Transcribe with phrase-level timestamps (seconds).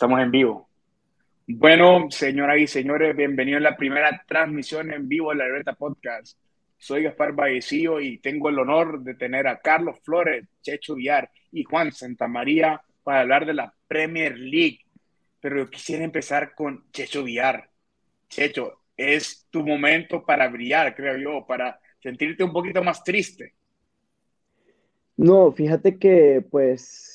[0.00, 0.66] estamos en vivo.
[1.46, 6.38] Bueno, señoras y señores, bienvenidos a la primera transmisión en vivo de la Libreta Podcast.
[6.78, 11.64] Soy Gaspar Vallecillo y tengo el honor de tener a Carlos Flores, Checho Villar y
[11.64, 14.78] Juan Santamaría para hablar de la Premier League.
[15.38, 17.68] Pero yo quisiera empezar con Checho Villar.
[18.30, 23.52] Checho, es tu momento para brillar, creo yo, para sentirte un poquito más triste.
[25.18, 27.09] No, fíjate que pues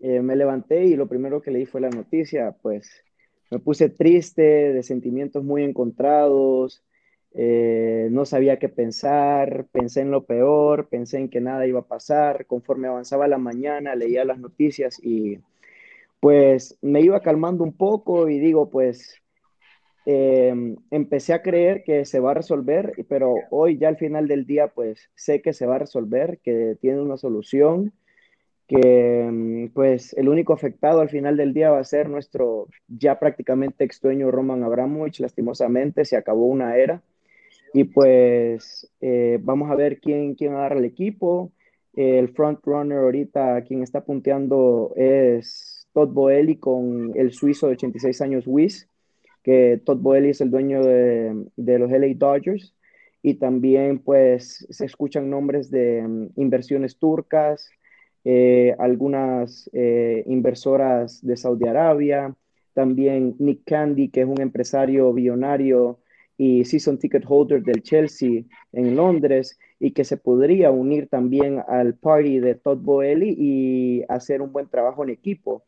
[0.00, 2.90] eh, me levanté y lo primero que leí fue la noticia, pues
[3.50, 6.84] me puse triste, de sentimientos muy encontrados,
[7.32, 11.88] eh, no sabía qué pensar, pensé en lo peor, pensé en que nada iba a
[11.88, 15.38] pasar, conforme avanzaba la mañana leía las noticias y
[16.20, 19.22] pues me iba calmando un poco y digo pues
[20.06, 24.44] Em, empecé a creer que se va a resolver, pero hoy ya al final del
[24.44, 27.92] día, pues sé que se va a resolver, que tiene una solución,
[28.66, 33.18] que em, pues el único afectado al final del día va a ser nuestro ya
[33.18, 37.02] prácticamente ex dueño Roman Abramovich, lastimosamente se acabó una era.
[37.72, 41.52] Y pues eh, vamos a ver quién, quién agarra el equipo.
[41.94, 48.20] El front runner ahorita, quien está punteando es Todd Boeli con el suizo de 86
[48.20, 48.88] años, Wiz
[49.44, 52.74] que Todd Boehly es el dueño de, los LA Dodgers
[53.22, 57.70] y también pues se escuchan nombres de mm, inversiones turcas,
[58.24, 62.34] eh, algunas eh, inversoras de Saudi Arabia,
[62.72, 66.00] también Nick Candy, que es un empresario billonario
[66.36, 71.94] y season ticket holder del Chelsea en Londres y que se podría unir también al
[71.94, 75.64] party de Todd Boehly y hacer un buen trabajo en equipo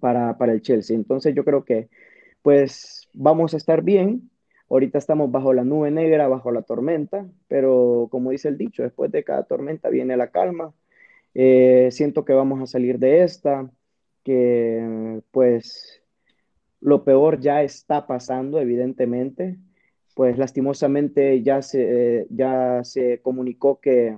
[0.00, 0.94] para, para el Chelsea.
[0.96, 1.88] Entonces yo creo que
[2.42, 4.30] pues vamos a estar bien.
[4.68, 9.10] Ahorita estamos bajo la nube negra, bajo la tormenta, pero como dice el dicho, después
[9.12, 10.72] de cada tormenta viene la calma.
[11.34, 13.70] Eh, siento que vamos a salir de esta,
[14.22, 16.02] que pues
[16.80, 19.58] lo peor ya está pasando, evidentemente.
[20.14, 24.16] Pues lastimosamente ya se, ya se comunicó que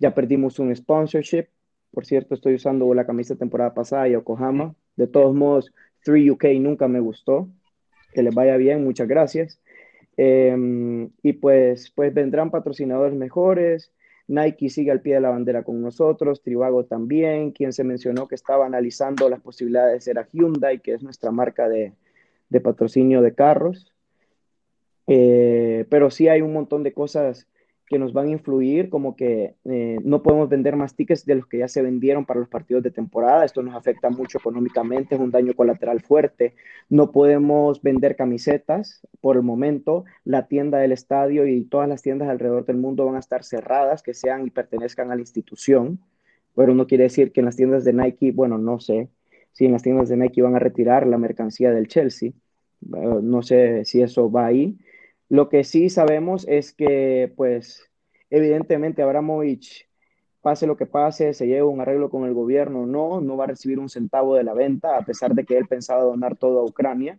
[0.00, 1.46] ya perdimos un sponsorship.
[1.90, 4.74] Por cierto, estoy usando la camisa temporada pasada y Yokohama.
[4.96, 5.72] De todos modos,
[6.04, 7.48] 3UK nunca me gustó
[8.14, 9.60] que les vaya bien, muchas gracias.
[10.16, 13.92] Em, y pues, pues vendrán patrocinadores mejores.
[14.26, 18.34] Nike sigue al pie de la bandera con nosotros, Trivago también, quien se mencionó que
[18.34, 21.92] estera analizando las posibilidades era Hyundai, que es nuestra marca de,
[22.48, 23.92] de patrocinio de carros.
[25.06, 27.46] Eh, pero sí hay un montón de cosas
[27.86, 31.46] que nos van a influir, como que eh, no podemos vender más tickets de los
[31.46, 33.44] que ya se vendieron para los partidos de temporada.
[33.44, 36.54] Esto nos afecta mucho económicamente, es un daño colateral fuerte.
[36.88, 40.04] No podemos vender camisetas por el momento.
[40.24, 44.02] La tienda del estadio y todas las tiendas alrededor del mundo van a estar cerradas,
[44.02, 46.00] que sean y pertenezcan a la institución.
[46.56, 49.08] Pero no quiere decir que en las tiendas de Nike, bueno, no sé
[49.52, 52.30] si en las tiendas de Nike van a retirar la mercancía del Chelsea.
[52.30, 54.78] Eh, no sé si eso va ahí
[55.34, 57.90] lo que sí sabemos es que, pues,
[58.30, 59.88] evidentemente Abramovich,
[60.42, 63.48] pase lo que pase, se lleve un arreglo con el gobierno, no, no va a
[63.48, 66.64] recibir un centavo de la venta, a pesar de que él pensaba donar todo a
[66.64, 67.18] Ucrania.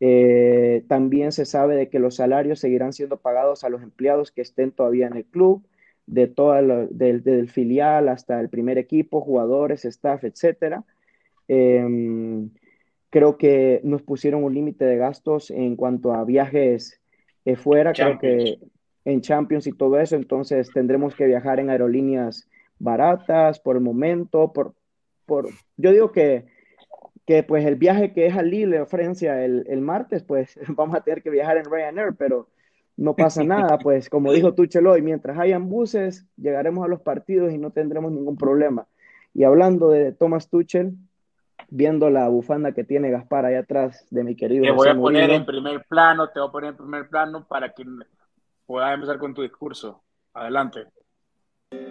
[0.00, 4.40] Eh, también se sabe de que los salarios seguirán siendo pagados a los empleados que
[4.40, 5.66] estén todavía en el club,
[6.06, 10.84] de toda del, filial hasta el primer equipo, jugadores, staff, etcétera.
[11.48, 12.48] Em,
[13.10, 17.03] creo que nos pusieron un límite de gastos en cuanto a viajes
[17.56, 18.58] fuera, creo que
[19.04, 24.52] en Champions y todo eso, entonces tendremos que viajar en aerolíneas baratas por el momento,
[24.52, 24.74] por,
[25.26, 26.46] por yo digo que,
[27.26, 31.02] que pues el viaje que es a Lille, Francia, el, el martes, pues vamos a
[31.02, 32.48] tener que viajar en Ryanair, pero
[32.96, 37.52] no pasa nada, pues como dijo Tuchel hoy, mientras hayan buses, llegaremos a los partidos
[37.52, 38.86] y no tendremos ningún problema.
[39.34, 40.94] Y hablando de Thomas Tuchel,
[41.68, 44.64] viendo la bufanda que tiene Gaspar ahí atrás de mi querido.
[44.64, 47.72] Te voy a poner en primer plano, te voy a poner en primer plano para
[47.72, 47.84] que
[48.66, 50.02] puedas empezar con tu discurso.
[50.32, 50.86] Adelante.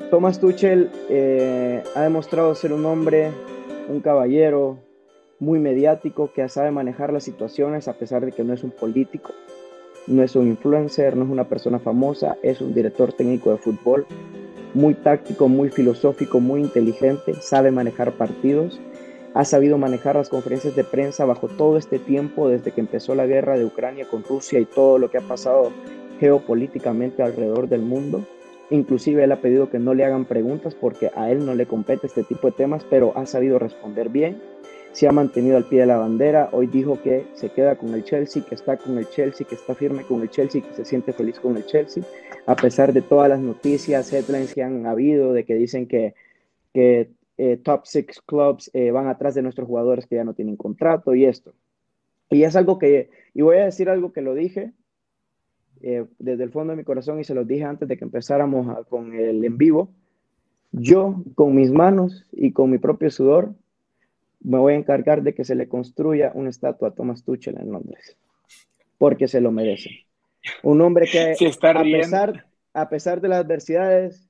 [0.09, 3.31] Thomas Tuchel eh, ha demostrado ser un hombre,
[3.89, 4.79] un caballero
[5.39, 9.33] muy mediático que sabe manejar las situaciones a pesar de que no es un político,
[10.07, 14.05] no es un influencer, no es una persona famosa, es un director técnico de fútbol,
[14.73, 18.79] muy táctico, muy filosófico, muy inteligente, sabe manejar partidos
[19.33, 23.25] ha sabido manejar las conferencias de prensa bajo todo este tiempo, desde que empezó la
[23.25, 25.71] guerra de Ucrania con Rusia y todo lo que ha pasado
[26.19, 28.23] geopolíticamente alrededor del mundo.
[28.69, 32.07] Inclusive él ha pedido que no le hagan preguntas porque a él no le compete
[32.07, 34.41] este tipo de temas, pero ha sabido responder bien.
[34.93, 36.49] Se ha mantenido al pie de la bandera.
[36.51, 39.73] Hoy dijo que se queda con el Chelsea, que está con el Chelsea, que está
[39.73, 42.03] firme con el Chelsea, que se siente feliz con el Chelsea,
[42.45, 46.13] a pesar de todas las noticias, headlines que han habido de que dicen que,
[46.73, 50.55] que eh, top six clubs eh, van atrás de nuestros jugadores que ya no tienen
[50.55, 51.53] contrato y esto.
[52.29, 54.71] Y es algo que, y voy a decir algo que lo dije
[55.81, 58.85] eh, desde el fondo de mi corazón y se lo dije antes de que empezáramos
[58.87, 59.89] con el en vivo.
[60.71, 63.53] Yo, con mis manos y con mi propio sudor,
[64.41, 67.71] me voy a encargar de que se le construya una estatua a Thomas Tuchel en
[67.71, 68.17] Londres,
[68.97, 70.05] porque se lo merece.
[70.63, 74.27] Un hombre que, a, pesar, a pesar de las adversidades,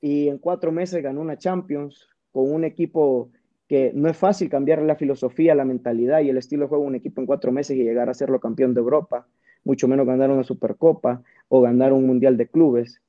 [0.00, 3.30] y en cuatro meses ganó una Champions con un equipo
[3.68, 6.88] que no es fácil cambiar la filosofía, la mentalidad y el estilo de juego de
[6.88, 9.28] un equipo en cuatro meses y llegar a serlo campeón de Europa,
[9.62, 13.00] mucho menos ganar una Supercopa o ganar un Mundial de Clubes.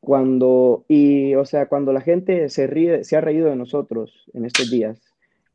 [0.00, 4.46] Cuando, y o sea, cuando la gente se ríe, se ha reído de nosotros en
[4.46, 4.98] estos días,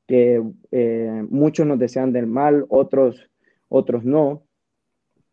[0.05, 3.31] que eh, muchos nos desean del mal, otros,
[3.67, 4.43] otros no,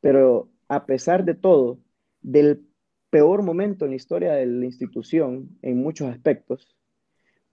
[0.00, 1.78] pero a pesar de todo,
[2.22, 2.62] del
[3.10, 6.74] peor momento en la historia de la institución en muchos aspectos.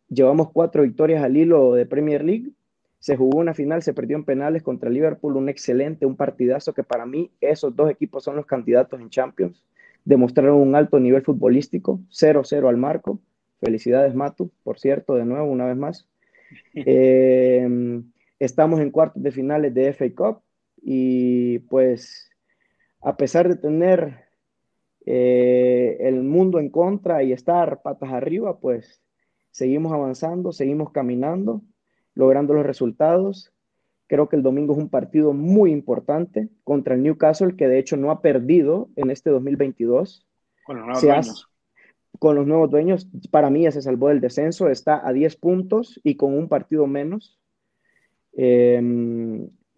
[0.10, 2.52] Llevamos cuatro victorias al hilo de Premier League.
[3.00, 6.84] Se jugó una final, se perdió en penales contra Liverpool, un excelente, un partidazo que
[6.84, 9.64] para mí esos dos equipos son los candidatos en Champions.
[10.04, 13.20] Demostraron un alto nivel futbolístico, 0-0 al marco.
[13.62, 16.08] Felicidades, Matu, por cierto, de nuevo, una vez más.
[16.74, 18.02] Eh,
[18.40, 20.42] estamos en cuartos de finales de FA Cup
[20.82, 22.32] y pues
[23.02, 24.26] a pesar de tener
[25.06, 29.02] eh, el mundo en contra y estar patas arriba, pues
[29.52, 31.62] seguimos avanzando, seguimos caminando,
[32.16, 33.54] logrando los resultados.
[34.08, 37.98] Creo que el domingo es un partido muy importante contra el Newcastle, que de hecho
[37.98, 40.26] no ha perdido en este 2022.
[40.66, 41.50] Con los nuevos dueños.
[42.20, 46.00] con los nuevos dueños, para mí ya se salvó del descenso, está a 10 puntos
[46.04, 47.40] y con un partido menos.
[48.34, 48.82] Eh,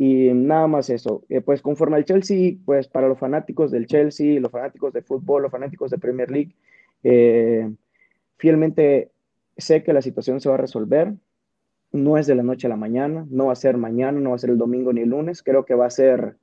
[0.03, 1.23] y nada más eso.
[1.29, 5.43] Eh, pues conforme al Chelsea, pues para los fanáticos del Chelsea, los fanáticos de fútbol,
[5.43, 6.55] los fanáticos de Premier League,
[7.03, 7.71] eh,
[8.37, 9.10] fielmente
[9.61, 11.13] sé que la situación se va a resolver.
[11.91, 14.35] No es de la noche a la mañana, no va a ser mañana, no va
[14.35, 15.43] a ser el domingo ni el lunes.
[15.43, 16.37] Creo que va a ser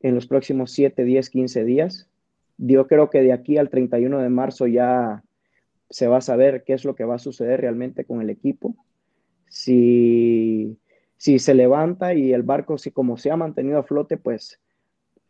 [0.00, 2.08] en los próximos 7, 10, 15 días.
[2.58, 5.22] Yo creo que de aquí al 31 de marzo ya
[5.90, 8.74] se va a saber qué es lo que va a suceder realmente con el equipo.
[9.48, 10.76] Si
[11.22, 14.58] si se levanta y el barco, si como se ha mantenido a flote, pues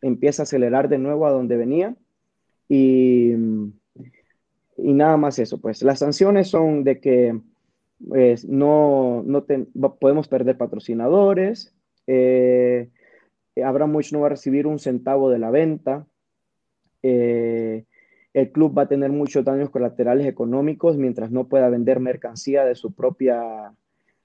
[0.01, 1.95] empieza a acelerar de nuevo a donde venía.
[2.67, 3.33] Y,
[4.77, 5.83] y nada más eso, pues.
[5.83, 7.39] Las sanciones son de que
[8.07, 9.45] pues, no, no
[9.99, 11.75] podemos perder patrocinadores,
[12.07, 12.89] eh,
[13.63, 16.07] Abramovich no va a recibir un centavo de la venta,
[17.03, 17.85] eh,
[18.33, 22.75] el club va a tener muchos daños colaterales económicos mientras no pueda vender mercancía de
[22.75, 23.73] su propia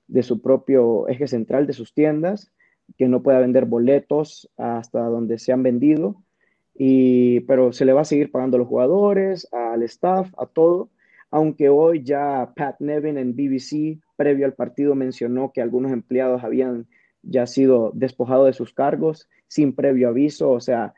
[0.07, 2.51] de su propio eje central de sus tiendas,
[2.97, 6.23] que no pueda vender boletos hasta donde se han vendido,
[6.81, 10.91] y, pero se le va a seguir pagando a los jugadores, al staff, a todo,
[11.31, 16.87] aunque hoy ya Pat Nevin en BBC, previo al partido, mencionó que algunos empleados habían
[17.23, 20.95] ya sido despojados de sus cargos sin previo aviso, o sea,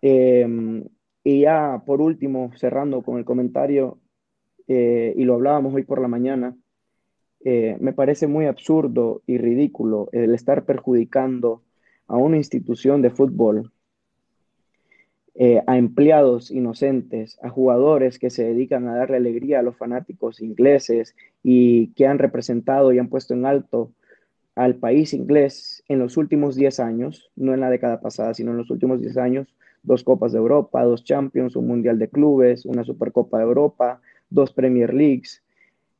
[0.00, 0.84] em,
[1.22, 3.98] y ya por último, cerrando con el comentario,
[4.68, 6.56] eh, y lo hablábamos hoy por la mañana,
[7.44, 11.62] eh, me parece muy absurdo y ridículo el estar perjudicando
[12.06, 13.70] a una institución de fútbol,
[15.36, 20.40] eh, a empleados inocentes, a jugadores que se dedican a darle alegría a los fanáticos
[20.40, 23.90] ingleses y que han representado y han puesto en alto
[24.54, 28.58] al país inglés en los últimos 10 años, no en la década pasada, sino en
[28.58, 29.48] los últimos 10 años,
[29.82, 34.00] dos Copas de Europa, dos Champions, un Mundial de Clubes, una Supercopa de Europa,
[34.30, 35.42] dos Premier Leagues.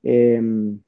[0.03, 0.81] Em,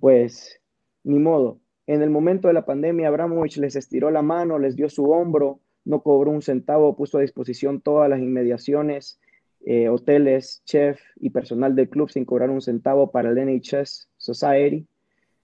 [0.00, 0.60] pues
[1.04, 1.58] ni modo.
[1.86, 5.60] En el momento de la pandemia, Abramovich les estiró la mano, les dio su hombro,
[5.84, 9.20] no cobró un centavo, puso a disposición todas las inmediaciones,
[9.64, 14.86] eh, hoteles, chef y personal del club sin cobrar un centavo para el NHS Society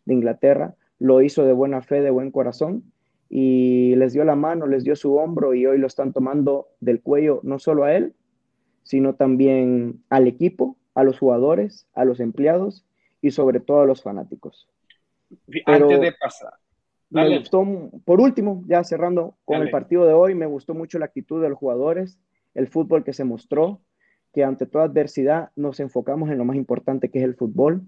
[0.04, 0.74] de Inglaterra.
[0.98, 2.84] Lo hizo de buena fe, de buen corazón
[3.28, 7.02] y les dio la mano, les dio su hombro y hoy lo están tomando del
[7.02, 8.14] cuello no solo a él,
[8.82, 12.84] sino también al equipo, a los jugadores, a los empleados
[13.20, 14.68] y sobre todo a los fanáticos.
[15.66, 16.54] Antes de pasar.
[17.10, 17.64] Me gustó,
[18.04, 21.48] por último, ya cerrando con el partido de hoy, me gustó mucho la actitud de
[21.48, 22.18] los jugadores,
[22.54, 23.80] el fútbol que se mostró,
[24.34, 27.82] que ante toda adversidad nos enfocamos en lo más importante que es el fútbol.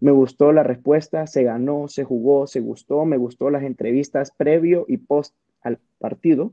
[0.00, 4.86] Me gustó la respuesta, se ganó, se jugó, se gustó, me gustó las entrevistas previo
[4.88, 6.52] y post al partido,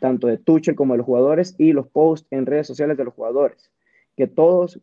[0.00, 3.14] tanto de Tuchel como de los jugadores y los posts en redes sociales de los
[3.14, 3.70] jugadores,
[4.16, 4.80] que todos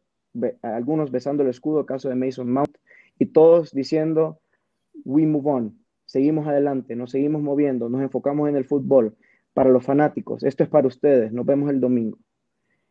[0.61, 2.77] algunos besando el escudo, caso de Mason Mount,
[3.17, 4.39] y todos diciendo,
[5.05, 5.84] we move on,
[6.15, 9.17] seguimos adelante, nos seguimos moviendo, nos enfocamos en el fútbol.
[9.53, 12.17] Para los fanáticos, esto es para ustedes, nos vemos el domingo.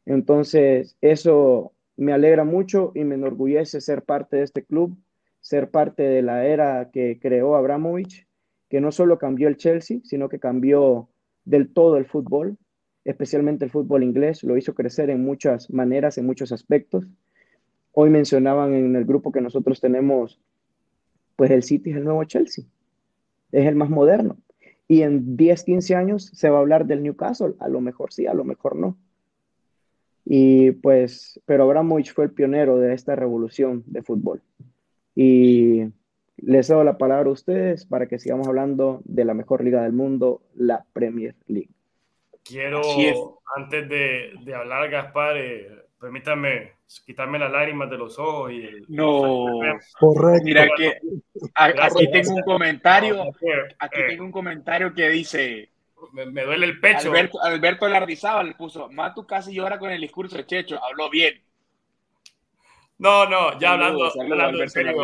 [0.04, 4.95] Entonces, eso me alegra mucho y me enorgullece ser parte de este club,
[5.40, 8.26] ser parte de la era que creó Abramovich,
[8.69, 11.09] que no solo cambió el Chelsea, sino que cambió
[11.47, 12.59] del todo el fútbol,
[13.07, 17.07] especialmente el fútbol inglés, lo hizo crecer en muchas maneras, en muchos aspectos.
[17.93, 20.38] Hoy mencionaban en el grupo que nosotros tenemos,
[21.37, 22.66] pues el City es el nuevo Chelsea,
[23.54, 24.37] es el más moderno.
[24.88, 28.26] Y en 10, 15 años se va a hablar del Newcastle, a lo mejor sí,
[28.26, 28.99] a lo mejor no.
[30.25, 34.42] Y pues, pero Abramovich fue el pionero de esta revolución de fútbol.
[35.14, 35.84] Y
[36.37, 39.92] les doy la palabra a ustedes para que sigamos hablando de la mejor liga del
[39.92, 41.70] mundo, la Premier League.
[42.42, 42.82] Quiero,
[43.56, 49.60] antes de, de hablar, Gaspar, eh, permítame quitarme las lágrimas de los ojos y no.
[49.98, 50.44] correcto.
[50.44, 50.98] Mira que
[51.54, 53.22] aquí tengo un comentario
[53.78, 55.70] aquí eh, tengo un comentario que dice
[56.12, 57.08] me, duele el pecho.
[57.08, 61.42] Alberto, Alberto Lardizábal le puso Matu casi llora con el discurso de Checho habló bien
[62.98, 64.94] no no ya hablando, hablando serio,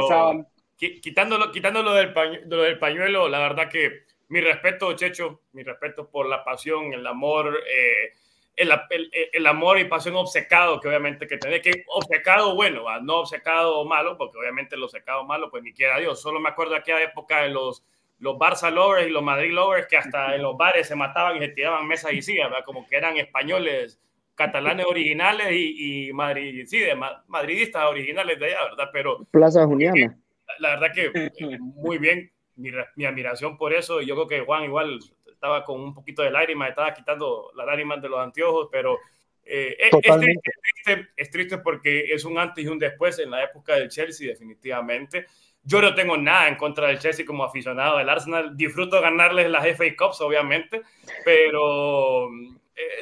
[0.76, 2.12] quitándolo quitándolo del,
[2.46, 7.58] del pañuelo la verdad que mi respeto Checho mi respeto por la pasión el amor
[7.66, 8.12] eh,
[8.56, 14.16] el, amor y pasión obcecado que obviamente que tiene que obcecado bueno, no obcecado malo,
[14.18, 16.20] porque obviamente el obcecado malo pues ni quiera Dios.
[16.20, 17.84] Solo me acuerdo de aquella época de los
[18.20, 21.40] los Barça lovers y los Madrid lovers que hasta en los bares se mataban y
[21.40, 23.98] se tiraban mesas y sillas, como que eran españoles,
[24.34, 28.90] catalanes originales y, y Madrid, sí, de madridistas originales de allá, ¿verdad?
[28.92, 30.18] Pero Plaza Juliana.
[30.58, 34.40] La, verdad que eh, muy bien, mi, mi, admiración por eso, y yo creo que
[34.40, 34.98] Juan igual
[35.40, 38.98] estaba con un poquito de lágrima, estaba quitando las lágrimas de los anteojos, pero
[39.42, 43.74] eh, es, triste, es, triste, porque es un antes y un después en la época
[43.74, 45.26] del Chelsea, definitivamente.
[45.62, 48.54] Yo no tengo nada en contra del Chelsea como aficionado del Arsenal.
[48.54, 50.82] Disfruto ganarles las FA Cups, obviamente,
[51.24, 52.28] pero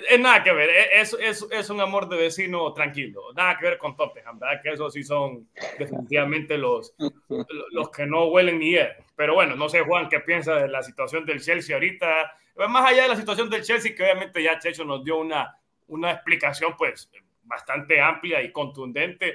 [0.08, 0.70] es nada que ver.
[0.92, 3.32] Es, es, es, un amor de vecino tranquilo.
[3.34, 4.62] Nada que ver con Tottenham, ¿verdad?
[4.62, 6.94] Que esos sí son definitivamente los,
[7.72, 8.96] los que no huelen ni hieden.
[9.16, 12.32] Pero bueno, no sé, Juan, ¿qué piensa de la situación del Chelsea ahorita?
[12.54, 15.58] Pues más allá de la situación del Chelsea, que obviamente ya Checho nos dio una,
[15.88, 17.10] una explicación pues
[17.42, 19.28] bastante amplia y contundente.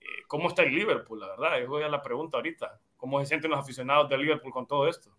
[0.00, 1.60] Eh, ¿Cómo está el Liverpool, la verdad?
[1.60, 2.78] Esa es la pregunta ahorita.
[2.96, 5.10] ¿Cómo se sienten los aficionados del Liverpool con todo esto?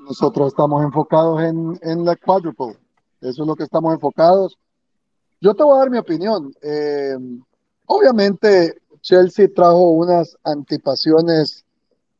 [0.00, 2.78] Nosotros estamos enfocados en, en la quadruple.
[3.20, 4.58] Eso es lo que estamos enfocados.
[5.40, 6.54] Yo te voy a dar mi opinión.
[6.62, 7.16] Eh,
[7.86, 11.64] obviamente, Chelsea trajo unas antipasiones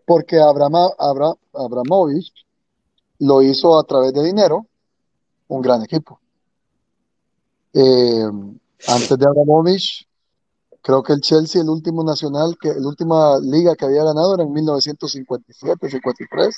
[0.07, 2.33] porque Abramovich
[3.19, 4.67] lo hizo a través de dinero,
[5.49, 6.19] un gran equipo.
[7.73, 8.25] Eh,
[8.89, 10.07] antes de Abramovich,
[10.83, 14.43] creo que el Chelsea, el último nacional, que la última liga que había ganado era
[14.43, 16.55] en 1957-53.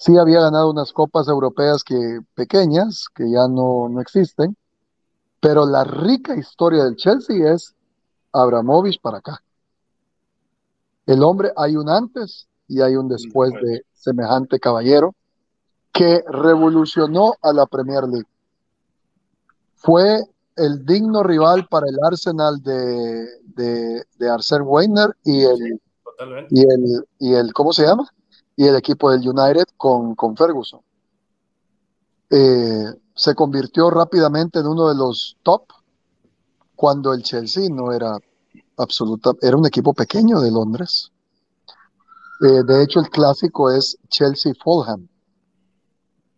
[0.00, 4.56] Sí había ganado unas copas europeas que, pequeñas, que ya no, no existen,
[5.40, 7.74] pero la rica historia del Chelsea es
[8.32, 9.42] Abramovich para acá.
[11.04, 15.14] El hombre, hay un antes y hay un después de semejante caballero
[15.92, 18.28] que revolucionó a la Premier League.
[19.74, 20.22] Fue
[20.56, 25.80] el digno rival para el Arsenal de, de, Arsene Wenger y el,
[26.48, 28.10] y el, y el, ¿cómo se llama?
[28.60, 30.82] Y el equipo del United con, con Ferguson.
[32.28, 35.62] Eh, se convirtió rápidamente en uno de los top
[36.76, 38.18] cuando el Chelsea no era
[38.76, 41.10] absoluta, era un equipo pequeño de Londres.
[42.42, 45.08] Eh, de hecho, el clásico es Chelsea-Fulham.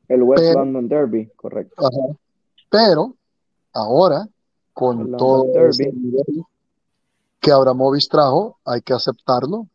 [0.07, 1.91] El West London Derby, correcto.
[2.71, 3.17] Pero
[3.73, 4.29] ahora,
[4.73, 5.47] con todo
[7.41, 9.67] que Abramovich trajo, hay que aceptarlo.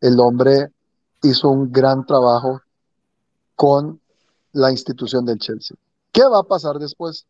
[0.00, 0.72] El hombre
[1.22, 2.60] hizo un gran trabajo
[3.54, 4.00] con
[4.52, 5.76] la institución del Chelsea.
[6.12, 7.26] ¿Qué va a pasar después?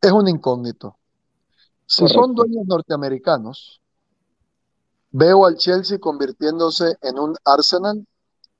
[0.00, 0.96] Es un incógnito.
[1.86, 3.80] Si son dueños norteamericanos,
[5.10, 8.04] veo al Chelsea convirtiéndose en un Arsenal,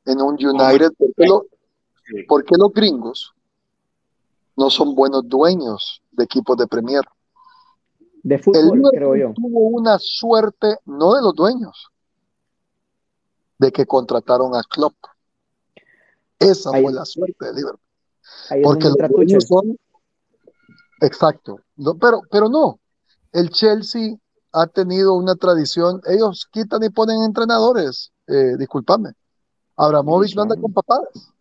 [0.07, 0.93] en un United,
[2.29, 3.35] porque, los gringos
[4.57, 7.05] no son buenos dueños de equipos de Premier.
[8.23, 9.33] De fútbol, creo yo.
[9.35, 11.91] Tuvo una suerte, no de los dueños,
[13.65, 14.95] de que contrataron a Klopp.
[16.39, 17.81] Esa fue la suerte de Liverpool.
[18.63, 19.77] Porque los dueños son
[21.01, 21.61] Exacto.
[22.01, 22.79] pero, pero no,
[23.33, 24.17] el Chelsea
[24.53, 29.13] ha tenido una tradición, ellos quitan y ponen entrenadores, eh, discúlpame.
[29.77, 31.33] Abramovich no anda con papadas.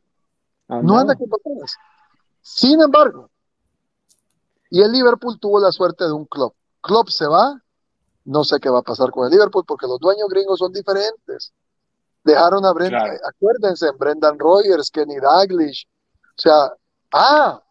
[0.68, 1.76] No anda con papadas.
[2.42, 3.30] Sin embargo,
[4.70, 6.54] y el Liverpool tuvo la suerte de un club.
[6.82, 7.62] Club se va,
[8.26, 11.54] no sé qué va a pasar con el Liverpool porque los dueños gringos son diferentes.
[12.24, 15.86] Dejaron a Brendan, acuérdense, Brendan Rogers, Kenny Daglish.
[16.38, 16.74] O sea,
[17.12, 17.64] ah,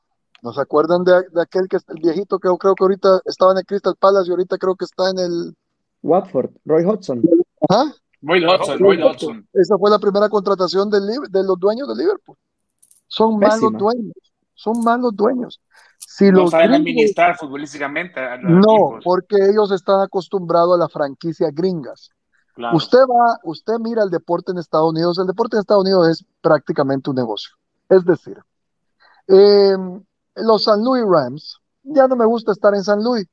[0.42, 3.64] ¿No se acuerdan de, aquel que el viejito que creo que ahorita estaba en el
[3.64, 5.56] Crystal Palace y ahorita creo que está en el
[6.02, 7.22] Watford, Roy Hodgson.
[7.70, 7.92] ¿Ah?
[8.20, 9.46] Roy Hodgson, Roy Hodgson.
[9.52, 12.36] Esa fue la primera contratación de los dueños de Liverpool.
[13.06, 14.14] Son malos dueños,
[14.54, 15.60] son malos dueños.
[15.98, 18.20] Si no saben administrar futbolísticamente.
[18.42, 22.10] no, porque ellos están acostumbrados a las franquicias gringas.
[22.74, 26.24] Usted va, usted mira el deporte en Estados Unidos, el deporte en Estados Unidos es
[26.40, 27.54] prácticamente un negocio.
[27.88, 28.38] Es decir,
[29.26, 30.04] em,
[30.34, 33.26] los San Luis Rams, ya no me gusta estar en San Luis,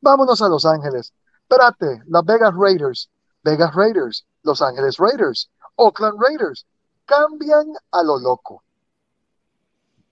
[0.00, 1.12] vámonos a Los Ángeles.
[1.40, 3.10] Espérate, las Vegas Raiders,
[3.42, 6.66] Vegas Raiders, Los Ángeles Raiders, Oakland Raiders,
[7.06, 8.62] cambian a lo loco.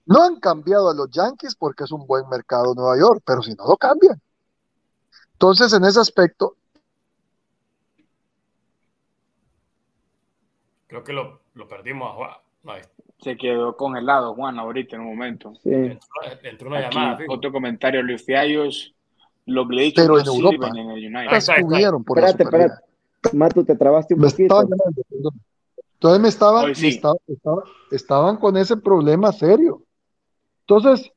[0.07, 3.55] No han cambiado a los Yankees porque es un buen mercado Nueva York, pero si
[3.55, 4.21] no lo cambian.
[5.33, 6.57] Entonces, en ese aspecto.
[10.95, 12.15] Creo que lo, perdimos a
[12.63, 12.81] Juan.
[13.19, 15.53] Se quedó congelado, Juan, ahorita en un momento.
[15.61, 15.71] Sí.
[16.45, 17.19] Entró, una llamada.
[17.29, 18.95] Otro comentario, Luis Fiallos.
[19.47, 21.37] Los Blades pero en Europa en el United.
[21.37, 22.83] Estuvieron por espérate, espérate.
[23.33, 24.69] Matu, te trabaste un poquito.
[25.95, 26.73] Entonces me estaban,
[27.91, 29.83] estaban con ese problema serio.
[30.61, 31.11] Entonces,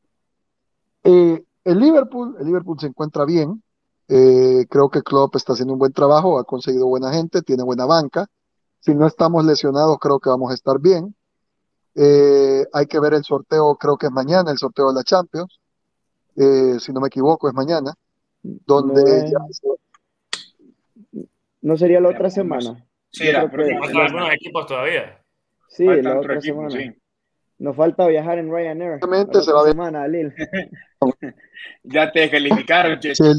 [1.04, 3.62] eh, el Liverpool, el Liverpool se encuentra bien.
[4.08, 7.86] Eh, creo que Klopp está haciendo un buen trabajo, ha conseguido buena gente, tiene buena
[7.86, 8.28] banca.
[8.80, 11.16] Si no estamos lesionados, creo que vamos a estar bien.
[11.96, 15.60] Eh, hay que ver el sorteo, creo que es mañana, el sorteo de la Champions.
[16.36, 17.94] si no me equivoco, es mañana.
[18.44, 19.32] Donde
[21.62, 22.86] no, sería la otra semana.
[23.10, 25.22] Sí, algunos equipos todavía.
[25.68, 26.70] Sí, la otra semana.
[26.70, 26.92] Sí.
[27.60, 29.00] Nos falta viajar en Ryanair.
[29.42, 30.34] se va a semana, Lil.
[31.84, 33.36] ya te calificaron, Chelsea.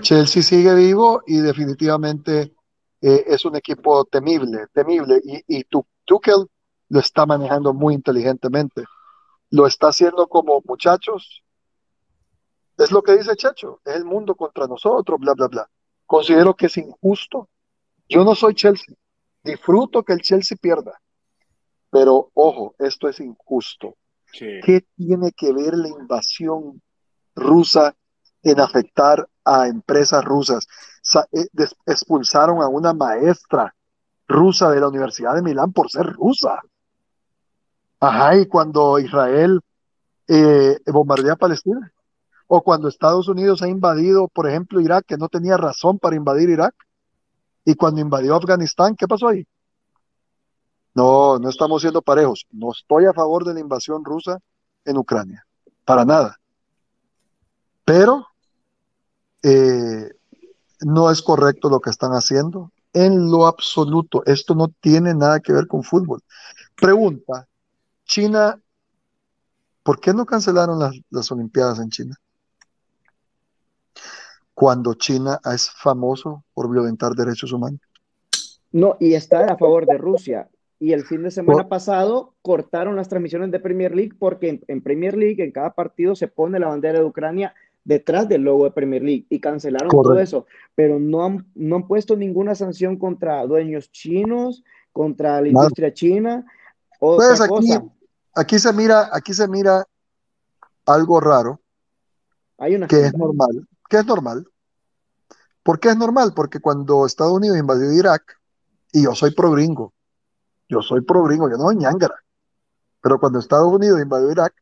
[0.00, 2.52] Chelsea sigue vivo y definitivamente
[3.02, 5.20] eh, es un equipo temible, temible.
[5.24, 5.64] Y, y
[6.04, 6.46] Tuchel
[6.88, 8.84] lo está manejando muy inteligentemente.
[9.50, 11.42] Lo está haciendo como muchachos.
[12.78, 15.70] Es lo que dice Checho, es el mundo contra nosotros, bla, bla, bla.
[16.06, 17.48] Considero que es injusto.
[18.08, 18.94] Yo no soy Chelsea.
[19.44, 21.02] Disfruto que el Chelsea pierda
[21.92, 23.98] pero ojo, esto es injusto.
[24.32, 26.80] ¿Qué tiene que ver la invasión
[27.34, 27.94] rusa
[28.42, 30.66] en afectar a empresas rusas?
[31.32, 31.46] Eh,
[31.86, 33.74] expulsaron a una maestra
[34.28, 36.60] rusa de la Universidad de Milán por ser rusa.
[38.00, 39.60] Ajá, y cuando Israel
[40.28, 41.92] eh, bombardea Palestina,
[42.46, 46.50] o cuando Estados Unidos ha invadido, por ejemplo, Irak, que no tenía razón para invadir
[46.50, 46.74] Irak,
[47.64, 49.46] y cuando invadió Afganistán, ¿qué pasó ahí?
[50.94, 52.46] No, no estamos siendo parejos.
[52.50, 54.38] No estoy a favor de la invasión rusa
[54.84, 55.46] en Ucrania,
[55.84, 56.36] para nada.
[57.84, 58.26] Pero
[59.42, 60.10] eh,
[60.80, 64.22] no es correcto lo que están haciendo en lo absoluto.
[64.26, 66.20] Esto no tiene nada que ver con fútbol.
[66.76, 67.46] Pregunta,
[68.04, 68.60] China,
[69.82, 72.16] ¿por qué no cancelaron las, las Olimpiadas en China?
[74.54, 77.80] Cuando China es famoso por violentar derechos humanos.
[78.70, 80.48] No, y está a favor de Rusia.
[80.78, 85.16] Y el fin de semana pasado cortaron las transmisiones de Premier League porque en, Premier
[85.16, 89.02] League en cada partido se pone la bandera de Ucrania detrás del logo de Premier
[89.02, 93.90] League y cancelaron todo eso, pero no han, no han puesto ninguna sanción contra dueños
[93.90, 96.46] chinos, contra la industria china.
[96.98, 97.70] pues aquí,
[98.34, 99.84] aquí se mira, aquí se mira
[100.86, 101.60] algo raro,
[102.58, 104.46] Hay una que es normal, que es normal.
[105.62, 106.32] ¿Por qué es normal?
[106.34, 108.40] Porque cuando Estados Unidos invadió Irak,
[108.92, 109.94] y yo soy pro gringo,
[110.68, 112.16] yo soy pro gringo, yo no soy ñangara.
[113.00, 114.54] Pero cuando Estados Unidos invadió Irak,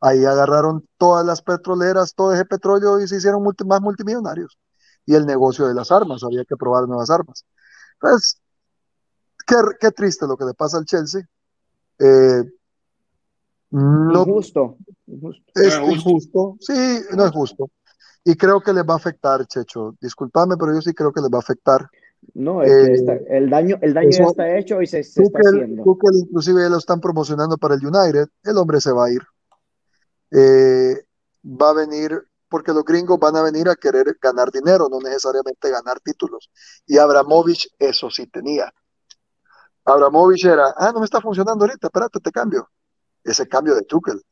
[0.00, 4.58] ahí agarraron todas las petroleras, todo ese petróleo y se hicieron más multimillonarios.
[5.06, 7.44] Y el negocio de las armas, había que probar nuevas armas.
[7.94, 8.40] Entonces,
[9.46, 11.22] qué, triste lo que le pasa al Chelsea.
[11.98, 12.44] Eh,
[13.70, 14.76] no, injusto.
[15.54, 16.56] Es injusto.
[16.60, 17.70] Sí, no es justo.
[18.24, 19.94] Y creo que les va a afectar, Checho.
[20.00, 21.88] Disculpame, pero yo sí creo que les va a afectar
[22.34, 25.84] no, es que eh, el daño, el daño ya está hecho y se, está haciendo.
[26.12, 29.22] inclusive ya lo están promocionando para el United, el hombre se va a ir.
[30.30, 31.04] Eh,
[31.44, 35.70] va a venir, porque los gringos van a venir a querer ganar dinero, no necesariamente
[35.70, 36.50] ganar títulos.
[36.86, 38.72] Y Abramovich eso sí tenía.
[39.84, 42.68] Abramovich era, ah, no me está funcionando ahorita, espérate, te cambio.
[43.24, 44.22] Ese cambio de Tuchel.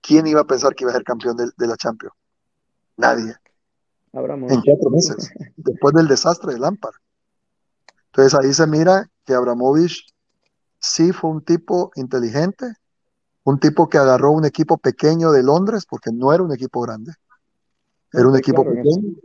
[0.00, 2.14] ¿Quién iba a pensar que iba a ser campeón de, de la Champions?
[2.96, 3.34] Nadie.
[4.12, 4.54] Abramovich.
[4.54, 6.94] En cuatro meses, después del desastre de Lampard.
[8.06, 10.12] Entonces ahí se mira que Abramovich
[10.78, 12.74] sí fue un tipo inteligente,
[13.44, 17.12] un tipo que agarró un equipo pequeño de Londres, porque no era un equipo grande,
[18.12, 19.16] era un equipo pequeño,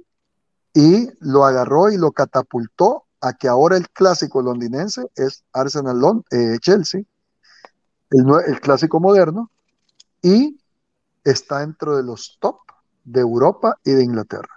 [0.73, 6.57] y lo agarró y lo catapultó a que ahora el clásico londinense es Arsenal eh,
[6.59, 7.01] Chelsea,
[8.11, 9.49] el, el clásico moderno,
[10.21, 10.59] y
[11.23, 12.57] está dentro de los top
[13.03, 14.49] de Europa y de Inglaterra.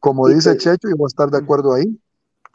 [0.00, 2.00] Como dice Checho, y voy a estar de acuerdo ahí,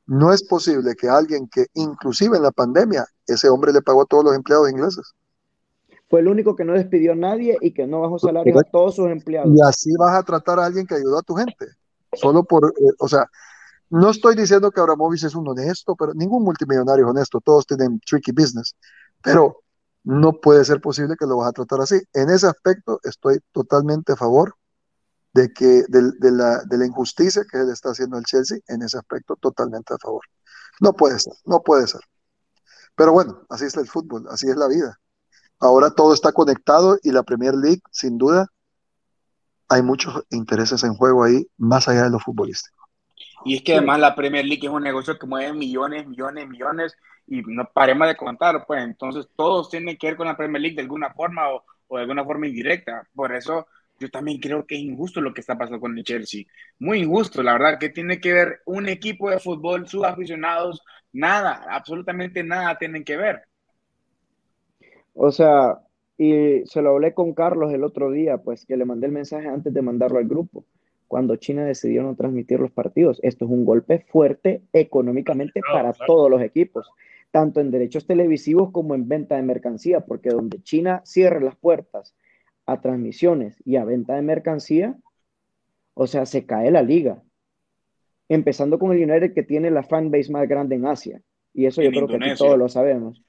[0.08, 4.06] no es posible que alguien que inclusive en la pandemia, ese hombre le pagó a
[4.06, 5.14] todos los empleados ingleses.
[6.12, 8.96] Fue el único que no despidió a nadie y que no bajó salarios a todos
[8.96, 9.50] sus empleados.
[9.56, 11.68] Y así vas a tratar a alguien que ayudó a tu gente.
[12.12, 13.30] Solo por, eh, o sea,
[13.90, 18.02] no estoy diciendo que Abramovich es un honesto, pero ningún multimillonario es honesto, todos tienen
[18.02, 18.76] tricky business,
[19.24, 19.64] pero
[20.04, 22.02] no puede ser posible que lo vas a tratar así.
[22.12, 24.56] En ese aspecto estoy totalmente a favor
[25.34, 28.98] de que de, la, de la injusticia que él está haciendo el Chelsea, en ese
[28.98, 30.24] aspecto totalmente a favor.
[30.82, 32.02] No puede ser, no puede ser.
[32.98, 35.00] Pero bueno, así es el fútbol, así es la vida.
[35.62, 38.48] Ahora todo está conectado y la Premier League, sin duda,
[39.70, 42.78] hay muchos intereses en juego ahí, más allá de lo futbolístico.
[43.46, 46.98] Y es que además la Premier League es un negocio que mueve millones, millones, millones,
[47.28, 50.76] y no paremos de contar, pues entonces todos tienen que ver con la Premier League
[50.76, 53.08] de alguna forma o, o de alguna forma indirecta.
[53.14, 53.68] Por eso
[54.00, 56.46] yo también creo que es injusto lo que está pasando con el Chelsea.
[56.80, 60.82] Muy injusto, la verdad, que tiene que ver un equipo de fútbol, sus aficionados,
[61.14, 63.44] nada, absolutamente nada tienen que ver.
[65.14, 65.80] O sea,
[66.18, 69.48] y se lo hablé con Carlos el otro día, pues que le mandé el mensaje
[69.48, 70.66] antes de mandarlo al grupo,
[71.08, 73.20] cuando China decidió no transmitir los partidos.
[73.24, 76.90] Esto es un golpe fuerte económicamente para todos los equipos,
[77.32, 82.16] tanto en derechos televisivos como en venta de mercancía, porque donde China cierre las puertas
[82.66, 84.96] a transmisiones y a venta de mercancía,
[85.96, 87.22] o sea, se cae la liga.
[88.30, 91.22] Empezando con el United que tiene la fanbase más grande en Asia.
[91.54, 93.22] Y eso yo creo que todos lo sabemos.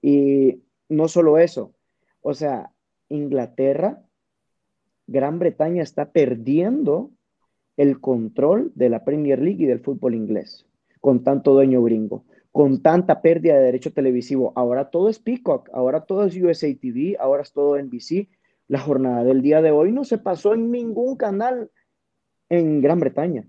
[0.00, 1.74] Y no solo eso,
[2.20, 2.72] o sea,
[3.08, 4.02] Inglaterra,
[5.06, 7.10] Gran Bretaña está perdiendo
[7.76, 10.66] el control de la Premier League y del fútbol inglés,
[11.00, 14.52] con tanto dueño gringo, con tanta pérdida de derecho televisivo.
[14.56, 18.28] Ahora todo es Peacock, ahora todo es USA TV, ahora es todo NBC.
[18.68, 21.70] La jornada del día de hoy no se pasó en ningún canal
[22.48, 23.46] en Gran Bretaña.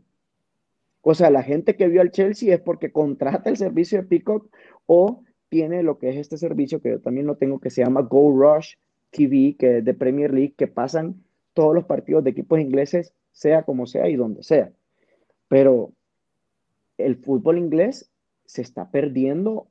[1.02, 4.54] O sea, la gente que vio al Chelsea es porque contrata el servicio de Peacock
[4.86, 8.02] o tiene lo que es este servicio que yo también lo tengo, que se llama
[8.02, 8.76] Go Rush
[9.12, 13.64] TV, que es de Premier League, que pasan todos los partidos de equipos ingleses, sea
[13.64, 14.72] como sea y donde sea.
[15.48, 15.92] Pero
[16.98, 18.12] el fútbol inglés
[18.46, 19.68] se está perdiendo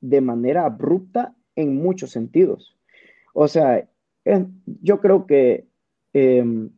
[0.00, 2.76] de manera abrupta en muchos sentidos.
[3.34, 3.88] O sea,
[4.82, 5.66] yo creo que
[6.12, 6.70] em,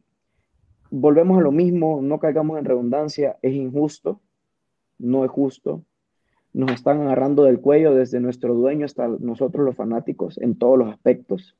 [0.90, 4.20] volvemos a lo mismo, no caigamos en redundancia, es injusto,
[4.98, 5.84] no es justo,
[6.52, 10.88] nos están agarrando del cuello desde nuestro dueño hasta nosotros los fanáticos en todos los
[10.90, 11.56] aspectos.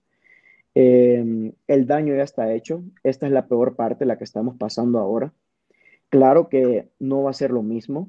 [0.75, 4.99] Em, el daño ya está hecho, esta es la peor parte, la que estamos pasando
[4.99, 5.33] ahora.
[6.09, 8.07] Claro que no va a ser lo mismo.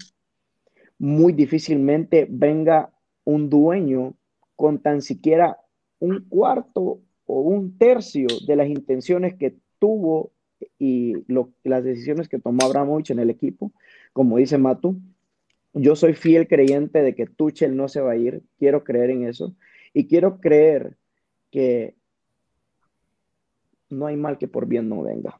[1.00, 2.92] Muy difícilmente venga
[3.26, 4.16] un dueño
[4.56, 5.58] con tan siquiera
[6.00, 10.32] un cuarto o un tercio de las intenciones que tuvo
[10.80, 11.14] y
[11.64, 13.72] las decisiones que tomó Abramovich en el equipo,
[14.14, 14.98] como dice Matu,
[15.74, 19.28] yo soy fiel creyente de que Tuchel no se va a ir, quiero creer en
[19.28, 19.56] eso
[19.94, 20.98] y quiero creer
[21.52, 21.96] que
[23.90, 25.40] no hay mal que por bien no venga.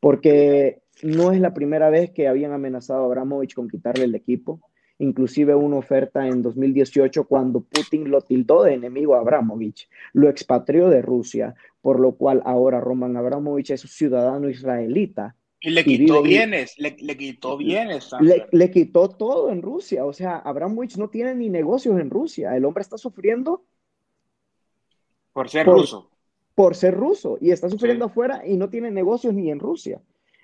[0.00, 4.60] Porque no es la primera vez que habían amenazado a Abramovich con quitarle el equipo.
[4.98, 10.88] Inclusive una oferta en 2018 cuando Putin lo tildó de enemigo a Abramovich, lo expatrió
[10.88, 16.22] de Rusia, por lo cual ahora Roman Abramovich es un ciudadano israelita y le quitó
[16.22, 18.10] bienes, le, quitó bienes.
[18.52, 20.04] Le, quitó todo en Rusia.
[20.04, 22.56] O sea, Abramovich no tiene ni negocios en Rusia.
[22.56, 23.64] El hombre está sufriendo.
[25.32, 26.10] Por ser ruso.
[26.54, 27.38] Por ser ruso.
[27.40, 30.00] Y está sufriendo afuera y no tiene negocios ni en Rusia.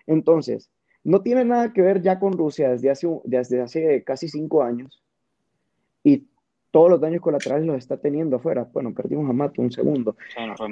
[0.06, 0.70] Entonces,
[1.04, 5.00] no tiene nada que ver ya con Rusia desde hace, desde hace casi cinco años.
[6.02, 6.26] Y
[6.72, 8.68] todos los daños colaterales los está teniendo afuera.
[8.72, 10.16] Bueno, perdimos a Mato un segundo.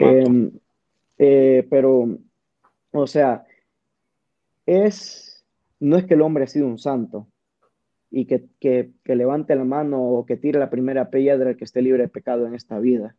[0.00, 0.50] Em,
[1.16, 2.08] eh, pero,
[2.90, 3.46] o sea,
[4.66, 5.44] es,
[5.80, 7.28] no es que el hombre ha sido un santo
[8.10, 12.08] y que, levante la mano o que tire la primera piedra que esté libre de
[12.08, 13.16] pecado en esta vida,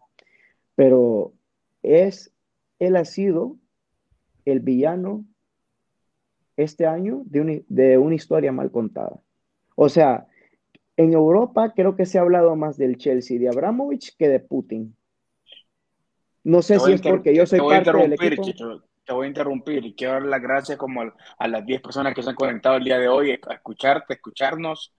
[0.76, 1.34] pero
[1.82, 2.32] es,
[2.80, 3.58] él ha sido
[4.46, 5.26] el villano
[6.58, 9.20] este año de, de una historia mal contada.
[9.76, 10.28] O sea,
[10.96, 14.96] en Europa creo que se ha hablado más del Chelsea de Abramovich que de Putin.
[16.44, 18.44] No sé si es porque yo soy parte del equipo
[19.06, 21.02] te voy a interrumpir y quiero dar las gracias como
[21.38, 24.94] a, las 10 personas que se han conectado el día de hoy a escucharte, escucharnos.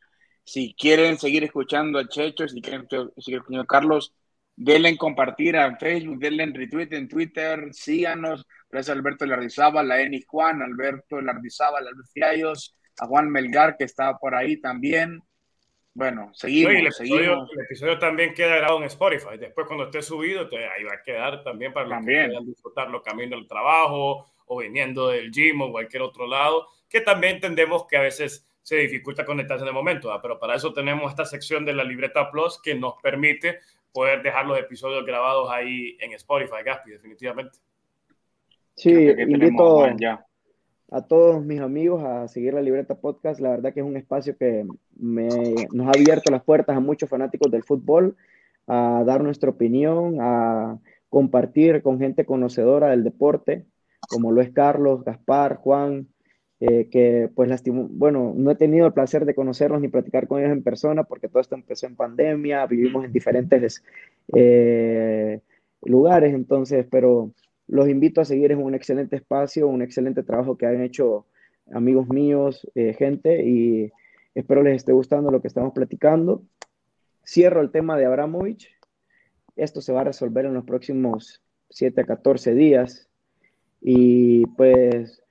[0.44, 4.14] Si quieren seguir escuchando a Checho, si quieren seguir escuchando a Carlos,
[4.56, 8.46] denle en compartir en Facebook, denle en retweet en Twitter, síganos.
[8.70, 13.84] Gracias a Alberto Lardizábal, a Eni Juan, Alberto Lardizábal, a Fiallos, a Juan Melgar que
[13.84, 15.22] estaba por ahí también.
[15.96, 19.38] Bueno, seguimos, el, episodio, el episodio también queda grabado en Spotify.
[19.38, 23.36] Después, cuando esté subido, ahí va a quedar también para los que puedan disfrutarlo camino
[23.36, 28.02] al trabajo o, viniendo del gym o cualquier otro lado, que también entendemos que a
[28.02, 31.84] veces se dificulta conectarse en el momento, pero para eso tenemos esta sección de la
[31.84, 33.60] libreta Plus que nos permite
[33.92, 37.58] poder dejar los episodios grabados ahí en Spotify, Gaspi, definitivamente.
[38.74, 39.86] Sí, invito
[40.90, 43.40] a todos mis amigos a seguir la libreta podcast.
[43.40, 44.64] La verdad que es un espacio que
[44.98, 48.16] me, nos ha abierto las puertas a muchos fanáticos del fútbol,
[48.66, 50.78] a dar nuestra opinión, a
[51.08, 53.66] compartir con gente conocedora del deporte,
[54.08, 56.08] como lo es Carlos, Gaspar, Juan,
[56.60, 60.40] eh, que pues lastimo, bueno, no he tenido el placer de conocerlos ni platicar con
[60.40, 63.84] ellos en persona porque todo esto empezó en pandemia, vivimos en diferentes
[64.34, 65.40] eh,
[65.82, 67.32] lugares, entonces, pero
[67.66, 71.26] los invito a seguir en un excelente espacio, un excelente trabajo que han hecho
[71.72, 73.90] amigos míos, eh, gente, y
[74.34, 76.42] espero les esté gustando lo que estamos platicando.
[77.24, 78.70] Cierro el tema de Abramovich.
[79.56, 83.08] Esto se va a resolver en los próximos 7 a 14 días.
[83.80, 85.22] Y pues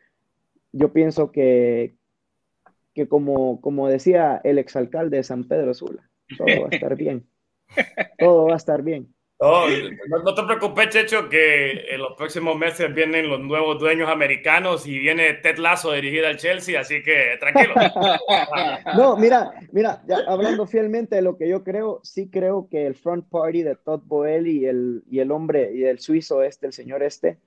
[0.71, 1.95] yo pienso que,
[2.93, 7.27] que como, como decía el exalcalde de San Pedro Sula, todo va a estar bien.
[8.19, 9.12] Todo va a estar bien.
[9.43, 14.97] No, te preocupes, Checho, que en los próximos meses vienen los nuevos dueños americanos y
[14.99, 17.73] viene Ted Lasso dirigido al Chelsea, así que tranquilo.
[18.95, 23.27] no, mira, mira, hablando fielmente de lo que yo creo, sí creo que el front
[23.29, 27.03] party de Todd Boehly y el, y el hombre y el suizo este, el señor
[27.03, 27.37] este,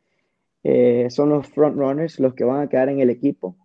[0.64, 3.56] eh, son los frontrunners los que van a quedar en el equipo.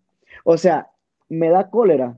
[0.44, 0.91] O sea,
[1.28, 2.17] me da cólera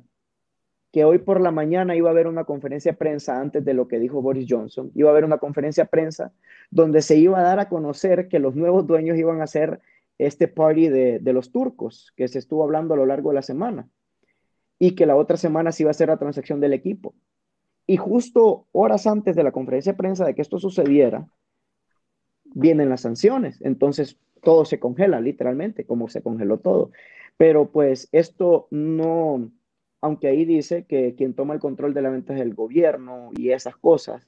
[0.94, 3.88] que hoy por la mañana iba a haber una conferencia de prensa antes de lo
[3.88, 4.92] que dijo Boris Johnson.
[4.94, 6.32] Iba a haber una conferencia de prensa
[6.70, 9.82] donde se iba a dar a conocer que los nuevos dueños iban a hacer
[10.20, 13.42] este party de, de los turcos que se estuvo hablando a lo largo de la
[13.42, 13.90] semana
[14.78, 17.16] y que la otra semana se iba a hacer la transacción del equipo.
[17.88, 21.28] Y justo horas antes de la conferencia de prensa de que esto sucediera,
[22.44, 23.60] vienen las sanciones.
[23.62, 26.92] Entonces, todo se congela, literalmente, como se congeló todo.
[27.36, 29.50] Pero pues esto no,
[30.04, 33.52] aunque ahí dice que quien toma el control de la venta es el gobierno y
[33.52, 34.28] esas cosas,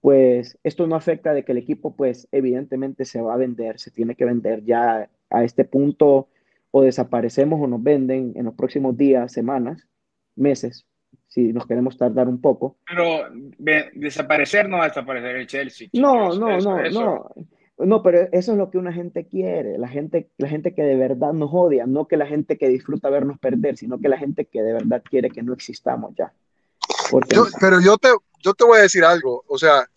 [0.00, 3.90] pues esto no afecta de que el equipo pues evidentemente se va a vender, se
[3.90, 6.28] tiene que vender ya a este punto
[6.70, 9.88] o desaparecemos o nos venden en los próximos días, semanas,
[10.36, 10.86] meses,
[11.26, 12.76] si nos queremos tardar un poco.
[12.86, 13.24] Pero
[13.94, 15.88] desaparecer no va a desaparecer el Chelsea.
[15.92, 17.30] No, no, no, no.
[17.86, 20.96] No, pero eso es lo que una gente quiere, la gente, la gente que de
[20.96, 24.44] verdad nos odia, no que la gente que disfruta vernos perder, sino que la gente
[24.44, 26.32] que de verdad quiere que no existamos ya.
[27.60, 28.08] pero yo te,
[28.40, 29.88] yo te voy a decir algo, o sea,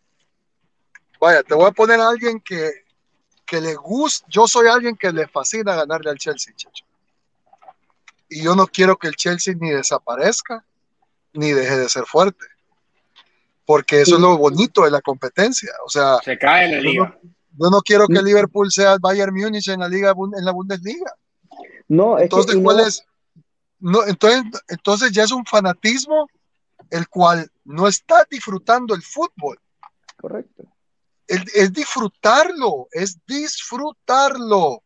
[1.19, 2.71] vaya, te voy a poner a alguien que,
[3.45, 6.85] que le gusta, yo soy alguien que le fascina ganarle al Chelsea, chacho.
[8.29, 10.65] Y yo no quiero que el Chelsea ni desaparezca,
[11.33, 12.45] ni deje de ser fuerte.
[13.65, 15.71] Porque eso es lo bonito de la competencia.
[15.85, 17.19] O sea, se cae en la liga.
[17.57, 21.13] Yo no quiero que Liverpool sea el Bayern Múnich en la liga en la Bundesliga.
[21.87, 23.03] No, entonces, ¿cuál es?
[23.79, 26.27] No, entonces, entonces ya es un fanatismo
[26.89, 29.59] el cual no está disfrutando el fútbol.
[30.17, 30.63] Correcto.
[31.27, 34.83] Es, disfrutarlo, es disfrutarlo.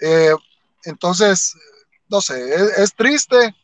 [0.00, 0.34] Eh,
[0.84, 1.54] entonces,
[2.08, 3.54] no sé, es, triste.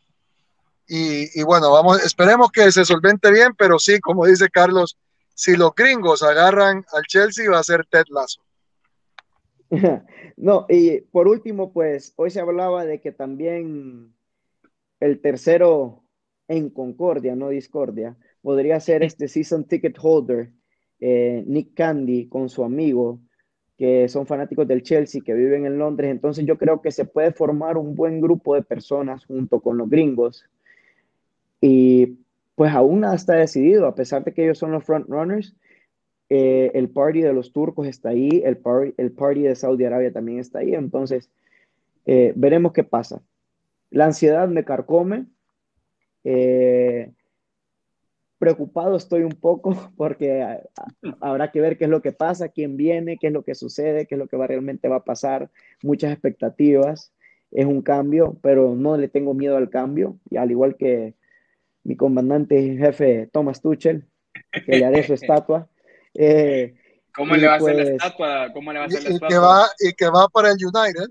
[0.86, 4.96] Y, y, bueno, vamos, esperemos que se solvente bien, pero sí, como dice Carlos,
[5.36, 8.40] si los gringos agarran al Chelsea va a ser Ted Lasso.
[10.36, 14.14] no, y por último, pues hoy se hablaba de que también
[14.98, 16.02] el tercero
[16.48, 20.52] en concordia, no discordia, podría ser este season ticket holder,
[21.00, 23.20] eh, Nick Candy, con su amigo,
[23.76, 26.10] que son fanáticos del Chelsea, que viven en Londres.
[26.10, 29.90] Entonces yo creo que se puede formar un buen grupo de personas junto con los
[29.90, 30.46] gringos
[31.60, 32.20] y
[32.56, 35.54] pues aún nada está decidido, a pesar de que ellos son los frontrunners.
[36.28, 40.12] Eh, el party de los turcos está ahí, el party, el party de Saudi Arabia
[40.12, 41.30] también está ahí, entonces
[42.06, 43.22] eh, veremos qué pasa.
[43.90, 45.26] La ansiedad me carcome,
[46.24, 47.12] eh,
[48.38, 50.58] preocupado estoy un poco porque
[51.20, 54.06] habrá que ver qué es lo que pasa, quién viene, qué es lo que sucede,
[54.06, 55.50] qué es lo que realmente va a pasar,
[55.82, 57.12] muchas expectativas,
[57.50, 61.14] es un cambio, pero no le tengo miedo al cambio, y al igual que
[61.86, 64.06] mi comandante jefe Thomas Tuchel,
[64.64, 65.68] que le haré su estatua.
[66.14, 66.74] Eh,
[67.14, 68.52] ¿Cómo le va a hacer la pues, estatua?
[68.52, 69.28] ¿Cómo le va a hacer la estatua?
[69.28, 71.10] Que va, y que va para el United.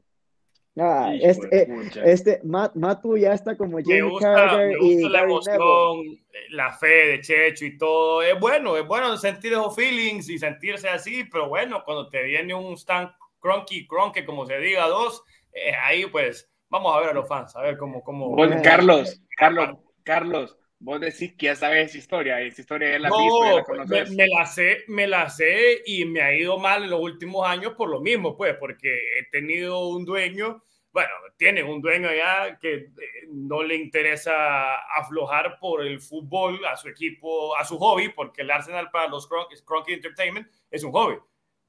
[0.78, 7.08] Ah, este, eh, este Matu ya está como Jamie Carter y la emoción, la fe
[7.08, 8.22] de Checho y todo.
[8.22, 12.54] Es bueno, es bueno sentir esos feelings y sentirse así, pero bueno, cuando te viene
[12.54, 13.10] un stand
[13.40, 17.56] cronky, cronky, como se diga, dos, eh, ahí pues vamos a ver a los fans,
[17.56, 18.04] a ver cómo...
[18.04, 18.36] cómo...
[18.62, 23.18] Carlos, Carlos, Carlos, vos decís que ya sabes esa historia, esa historia ya la no,
[23.18, 27.02] visto, ya Me, la sé, me la sé y me ha ido mal en los
[27.02, 32.10] últimos años por lo mismo, pues, porque he tenido un dueño, bueno, tiene un dueño
[32.14, 32.92] ya que eh,
[33.30, 38.52] no le interesa aflojar por el fútbol a su equipo, a su hobby, porque el
[38.52, 41.16] Arsenal para los Crocky Entertainment es un hobby.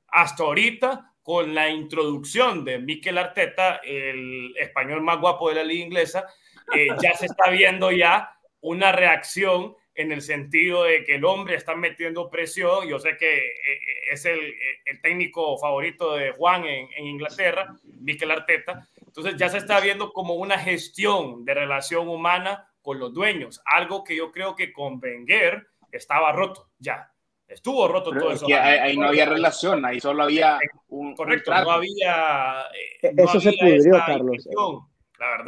[0.09, 5.87] Hasta ahorita, con la introducción de Mikel Arteta, el español más guapo de la liga
[5.87, 6.27] inglesa,
[6.75, 8.36] eh, ya se está viendo ya
[8.67, 12.87] una reacción en el sentido de que el hombre está metiendo presión.
[12.87, 17.75] Yo sé que eh, eh, es el, el técnico favorito de Juan en, en, Inglaterra,
[18.01, 18.87] Mikel Arteta.
[19.07, 24.05] Entonces ya se está viendo como una gestión de relación humana con los dueños, algo
[24.05, 27.11] que yo creo que con Wenger estaba roto ya.
[27.49, 28.47] Estuvo roto todo eso.
[28.53, 31.15] Ahí, no había relación, ahí solo había un.
[31.15, 32.63] Correcto, no había.
[33.03, 34.49] Eh, eso se pudrió, Carlos.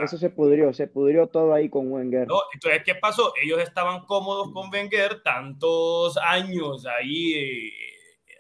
[0.02, 2.26] Eso se pudrió, se pudrió todo ahí con Wenger.
[2.52, 3.32] entonces, ¿qué pasó?
[3.42, 7.72] Ellos estaban cómodos con Wenger tantos años ahí, eh,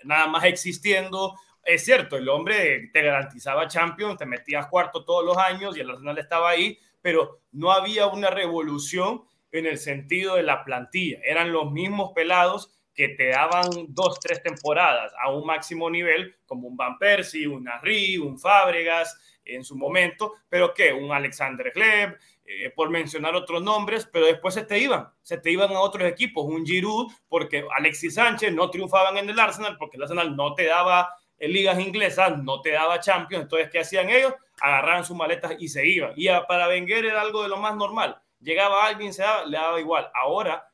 [0.04, 1.34] nada más existiendo.
[1.62, 5.90] Es cierto, el hombre te garantizaba Champions, te metías cuarto todos los años y el
[5.90, 11.18] Arsenal estaba ahí, pero no había una revolución en el sentido de la plantilla.
[11.24, 16.66] Eran los mismos pelados que te daban dos, tres temporadas a un máximo nivel, como
[16.66, 22.18] un Van Persie, un Henry, un Fábregas, en su momento, pero que un Alexander Gleb,
[22.44, 26.08] eh, por mencionar otros nombres, pero después se te iban, se te iban a otros
[26.08, 30.54] equipos, un Giroud, porque Alexis Sánchez no triunfaban en el Arsenal, porque el Arsenal no
[30.54, 34.34] te daba en ligas inglesas, no te daba Champions, entonces, ¿qué hacían ellos?
[34.60, 36.12] Agarraban sus maletas y se iban.
[36.16, 38.20] Y para Wenger era algo de lo más normal.
[38.40, 40.10] Llegaba alguien, se daba, le daba igual.
[40.14, 40.70] Ahora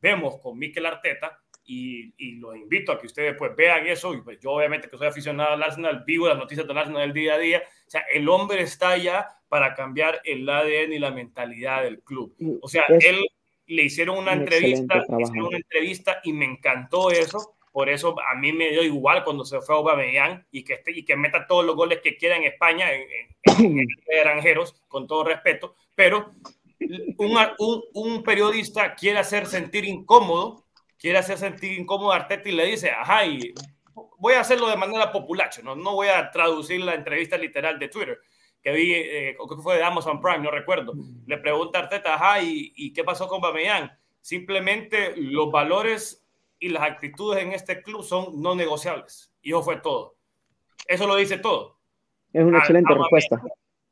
[0.00, 4.14] vemos con Mikel Arteta y, y, los invito a que ustedes pues vean eso.
[4.14, 7.12] Y pues yo obviamente que soy aficionado al Arsenal, vivo las noticias del Arsenal del
[7.12, 7.62] día a día.
[7.86, 12.34] O sea, el hombre está allá para cambiar el ADN y la mentalidad del club.
[12.60, 13.26] O sea, él
[13.66, 17.56] le hicieron una entrevista, hicieron una entrevista y me encantó eso.
[17.72, 20.92] Por eso a mí me dio igual cuando se fue a Aubameyang y que, esté,
[20.92, 25.06] y que meta todos los goles que quiera en España, en, en, en extranjeros, con
[25.06, 25.74] todo respeto.
[25.94, 26.32] Pero
[27.18, 30.65] un, un, un periodista quiere hacer sentir incómodo
[31.06, 33.54] quiere hacer sentir incómodo a Arteta y le dice, ajá, y
[34.18, 37.86] voy a hacerlo de manera popular, no, no voy a traducir la entrevista literal de
[37.86, 38.18] Twitter
[38.60, 40.94] que vi, eh, que fue de Amazon Prime, no recuerdo.
[41.28, 43.88] Le pregunta a Arteta, ajá, ¿y, ¿y, qué pasó con Bameyang?
[44.20, 46.26] Simplemente los valores
[46.58, 49.32] y las actitudes en este club son no negociables.
[49.42, 50.16] Y eso fue todo.
[50.88, 51.78] Eso lo dice todo.
[52.32, 53.40] Es una excelente respuesta.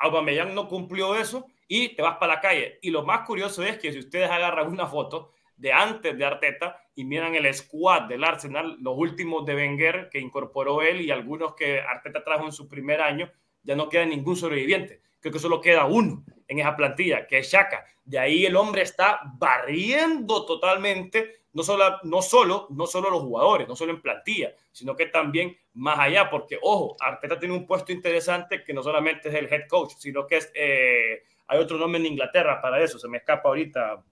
[0.01, 2.81] Aubameyang no cumplió eso y te vas para la calle.
[2.83, 6.81] Y lo más curioso es que si ustedes agarran una foto de antes de Arteta
[6.95, 11.55] y miran el squad del Arsenal, los últimos de Wenger que incorporó él y algunos
[11.55, 13.31] que Arteta trajo en su primer año,
[13.63, 15.01] ya no queda ningún sobreviviente.
[15.21, 17.85] Creo que solo queda uno en esa plantilla, que es Shaka.
[18.05, 23.67] De ahí el hombre está barriendo totalmente, no solo, no solo, no solo los jugadores,
[23.67, 27.93] no solo en plantilla, sino que también más allá, porque ojo, Arteta tiene un puesto
[27.93, 32.01] interesante que no solamente es el head coach, sino que es, eh, hay otro nombre
[32.01, 34.05] en Inglaterra para eso, se me escapa ahorita,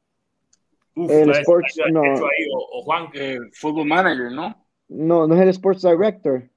[0.94, 2.02] Uf, el Sports, no.
[2.02, 3.08] Ahí, o, o, Juan.
[3.14, 4.66] Eh, Football Manager, ¿no?
[4.88, 6.48] No, no es el Sports Director.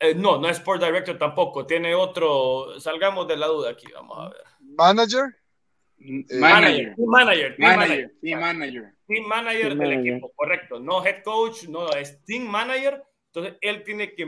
[0.00, 1.64] Eh, no, no es Sports Director tampoco.
[1.66, 2.80] Tiene otro.
[2.80, 4.42] Salgamos de la duda aquí, vamos a ver.
[4.60, 5.36] Manager.
[6.00, 6.94] Eh, manager.
[6.96, 7.56] Team manager.
[7.56, 8.14] Team manager.
[8.20, 8.94] Team manager.
[9.06, 10.12] Team manager del manager.
[10.12, 10.80] equipo, correcto.
[10.80, 13.02] No head coach, no, es team manager.
[13.32, 14.26] Entonces, él tiene que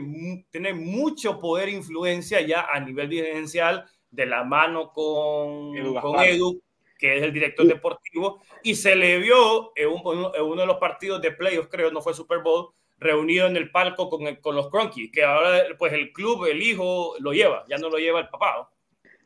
[0.49, 6.19] tener mucho poder e influencia ya a nivel dirigencial, de la mano con Edu, con
[6.19, 6.61] Edu
[6.97, 10.77] que es el director deportivo, y se le vio en, un, en uno de los
[10.77, 14.55] partidos de playoffs, creo, no fue Super Bowl, reunido en el palco con, el, con
[14.55, 18.19] los Cronky, que ahora pues el club, el hijo, lo lleva, ya no lo lleva
[18.19, 18.69] el papá.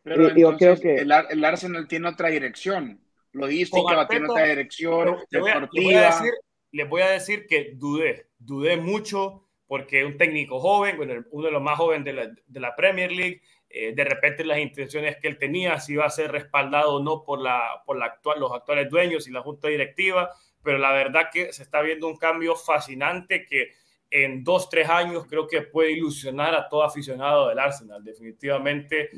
[0.04, 3.00] Pero entonces, yo creo que el, el, Arsenal tiene otra dirección,
[3.32, 5.18] logística, tiene otra dirección.
[5.30, 6.34] Les voy, a decir,
[6.72, 11.52] les voy a decir que dudé, dudé mucho porque un técnico joven, bueno, uno de
[11.52, 13.42] los más jóvenes de la, de la Premier League,
[13.74, 17.24] eh, de repente las intenciones que él tenía, si iba a ser respaldado o no
[17.24, 20.32] por, la, por los actuales dueños y la junta directiva,
[20.64, 23.72] pero la verdad que se está viendo un cambio fascinante que
[24.12, 28.04] en dos, tres años creo que puede ilusionar a todo aficionado del Arsenal.
[28.04, 29.10] Definitivamente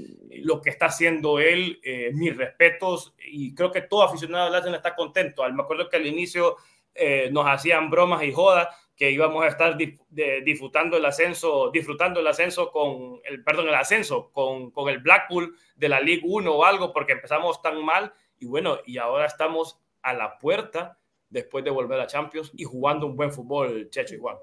[0.43, 4.77] lo que está haciendo él, eh, mis respetos, y creo que todo aficionado del Arsenal
[4.77, 5.43] está contento.
[5.51, 6.57] Me acuerdo que al inicio
[6.93, 12.27] eh, nos hacían bromas y jodas que íbamos a estar disfrutando el ascenso, disfrutando el
[12.27, 16.63] ascenso con el, perdón, el ascenso con, con el Blackpool de la League 1 o
[16.63, 21.71] algo, porque empezamos tan mal y bueno, y ahora estamos a la puerta después de
[21.71, 24.37] volver a Champions y jugando un buen fútbol, Checho igual.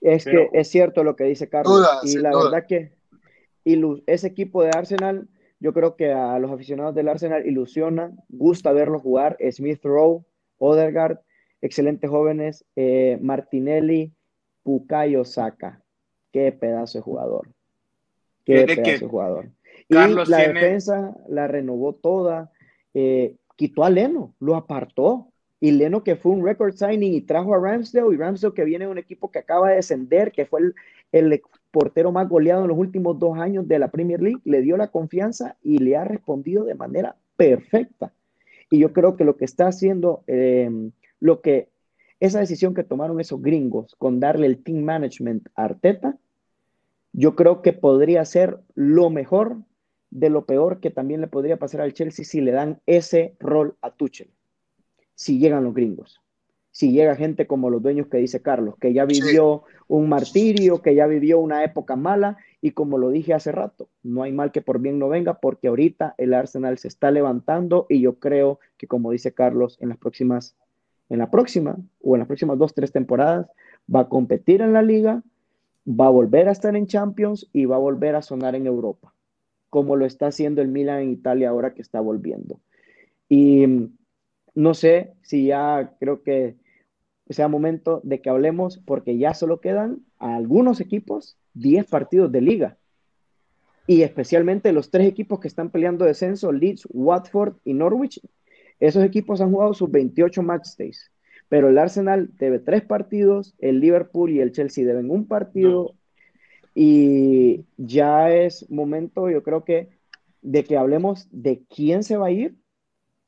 [0.00, 2.44] Es Pero, que es cierto lo que dice Carlos, duda, y la duda.
[2.44, 2.92] verdad que
[4.06, 5.28] ese equipo de Arsenal,
[5.60, 10.24] yo creo que a los aficionados del Arsenal ilusiona, gusta verlo jugar, Smith Rowe,
[10.58, 11.18] Odegaard,
[11.62, 14.12] excelentes jóvenes, eh, Martinelli,
[14.62, 15.80] Pukayo Saka.
[16.32, 17.48] Qué pedazo de jugador.
[18.44, 19.48] Qué pedazo de jugador.
[19.88, 22.50] y la defensa la renovó toda.
[22.94, 25.28] Eh, quitó a Leno, lo apartó.
[25.60, 28.86] Y Leno, que fue un record signing y trajo a Ramsdale, y Ramsdale, que viene
[28.86, 30.74] de un equipo que acaba de descender, que fue el,
[31.12, 31.40] el
[31.70, 34.88] portero más goleado en los últimos dos años de la Premier League, le dio la
[34.88, 38.12] confianza y le ha respondido de manera perfecta.
[38.70, 40.90] Y yo creo que lo que está haciendo, em,
[41.22, 41.68] lo que
[42.20, 46.18] esa decisión que tomaron esos gringos con darle el team management a Arteta,
[47.12, 49.56] yo creo que podría ser lo mejor
[50.10, 53.76] de lo peor que también le podría pasar al Chelsea si le dan ese rol
[53.80, 54.30] a Tuchel
[55.14, 56.20] si llegan los gringos.
[56.72, 60.94] Si llega gente como los dueños que dice Carlos, que ya vivió un martirio, que
[60.94, 64.62] ya vivió una época mala y como lo dije hace rato, no hay mal que
[64.62, 68.86] por bien no venga porque ahorita el Arsenal se está levantando y yo creo que
[68.86, 70.56] como dice Carlos, en las próximas,
[71.12, 73.46] en la próxima o en las próximas dos, tres temporadas
[73.94, 75.22] va a competir en la liga,
[75.86, 79.12] va a volver a estar en Champions y va a volver a sonar en Europa,
[79.68, 82.60] como lo está haciendo el Milan en Italia ahora que está volviendo.
[83.28, 83.90] Y
[84.54, 86.56] no sé si ya creo que
[87.28, 92.40] sea momento de que hablemos porque ya solo quedan a algunos equipos 10 partidos de
[92.40, 92.78] liga.
[93.86, 98.18] Y especialmente los tres equipos que están peleando descenso, Leeds, Watford y Norwich,
[98.86, 101.10] esos equipos han jugado sus 28 match days.
[101.48, 105.94] Pero el Arsenal debe tres partidos, el Liverpool y el Chelsea deben un partido.
[106.74, 109.90] Y ya es momento, yo creo que,
[110.40, 112.56] de que hablemos de quién se va a ir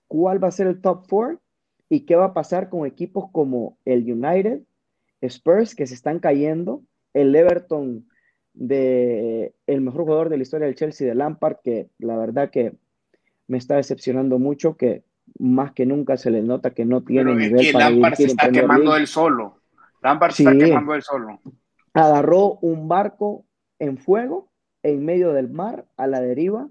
[0.09, 1.41] cuál va a ser el top four
[1.89, 4.63] y qué va a pasar con equipos como el United,
[5.21, 6.83] Spurs, que se están cayendo,
[7.13, 8.09] el Everton
[8.53, 12.75] de el mejor jugador de la historia del Chelsea, de Lampard, que la verdad que
[13.47, 15.05] me está decepcionando mucho, que
[15.39, 18.97] más que nunca se le nota que no tiene nivel para Lampard se está quemando
[18.97, 19.59] él solo.
[20.03, 21.41] Lampard se está quemando él solo.
[21.93, 23.45] Agarró un barco
[23.78, 24.49] en fuego
[24.82, 26.68] en medio del mar a la deriva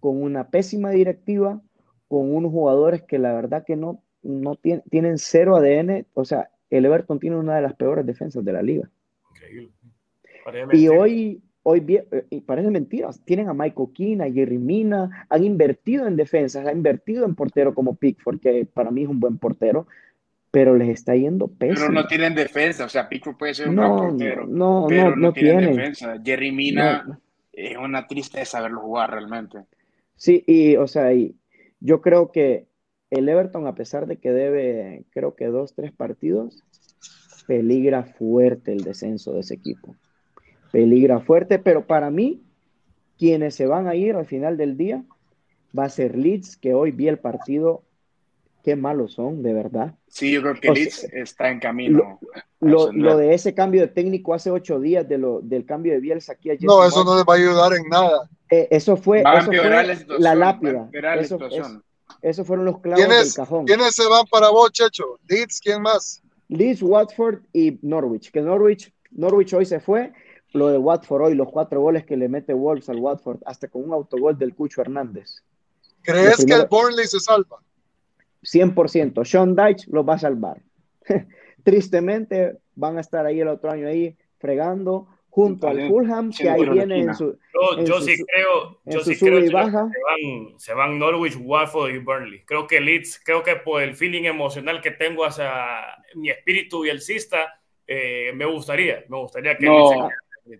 [0.00, 1.60] con una pésima directiva,
[2.08, 6.06] con unos jugadores que la verdad que no, no tienen, tienen cero ADN.
[6.12, 8.90] O sea, el Everton tiene una de las peores defensas de la liga.
[9.30, 9.72] Increíble.
[10.72, 15.44] Y hoy, hoy eh, y parece mentira, tienen a Michael Keane, a Jerry Mina, han
[15.44, 19.38] invertido en defensas, han invertido en portero como Pickford, que para mí es un buen
[19.38, 19.86] portero,
[20.50, 21.88] pero les está yendo pésimo.
[21.88, 25.16] Pero no tienen defensa, o sea, Pickford puede ser un buen portero, no, pero no,
[25.16, 26.20] no, tienen, defensa.
[26.22, 27.18] Jerry Mina
[27.52, 29.58] es una tristeza verlo jugar realmente.
[30.16, 31.34] Sí, y o sea, y,
[31.80, 32.66] yo creo que
[33.10, 36.62] el Everton, a pesar de que debe, creo que dos, tres partidos,
[37.46, 39.96] peligra fuerte el descenso de ese equipo.
[40.74, 42.42] Peligra fuerte, pero para mí,
[43.16, 45.04] quienes se van a ir al final del día
[45.78, 47.84] va a ser Leeds, que hoy vi el partido.
[48.64, 49.94] Qué malos son, de verdad.
[50.08, 52.18] Sí, yo creo que Leeds está en camino.
[52.58, 56.32] Lo, de ese cambio de técnico hace ocho días, de lo, del cambio de Bielsa
[56.32, 58.28] aquí a No, eso no les va a ayudar en nada.
[58.50, 60.90] Eh, eso fue, la, lápida.
[62.20, 63.64] Eso, fueron los clavos del cajón.
[63.66, 65.20] ¿Quiénes se van para vos, Checho?
[65.28, 66.20] Leeds, ¿quién más?
[66.48, 68.32] Leeds, Watford y Norwich.
[68.32, 70.12] Que Norwich, Norwich hoy se fue.
[70.54, 73.84] Lo de Watford hoy, los cuatro goles que le mete Wolves al Watford, hasta con
[73.84, 75.42] un autogol del Cucho Hernández.
[76.02, 77.58] ¿Crees que el Burnley se salva?
[78.42, 79.24] 100%.
[79.24, 80.62] Sean Dyche lo va a salvar.
[81.64, 86.68] Tristemente van a estar ahí el otro año ahí fregando junto al Fulham, que ahí
[86.68, 87.36] viene en su.
[87.84, 89.48] Yo, sí creo, yo sí creo que
[90.58, 92.44] Se, van, Norwich, Watford y Burnley.
[92.44, 95.50] Creo que Leeds, creo que por el feeling emocional que tengo hacia
[96.14, 100.08] mi espíritu y el Sista, eh, me gustaría, me gustaría que no,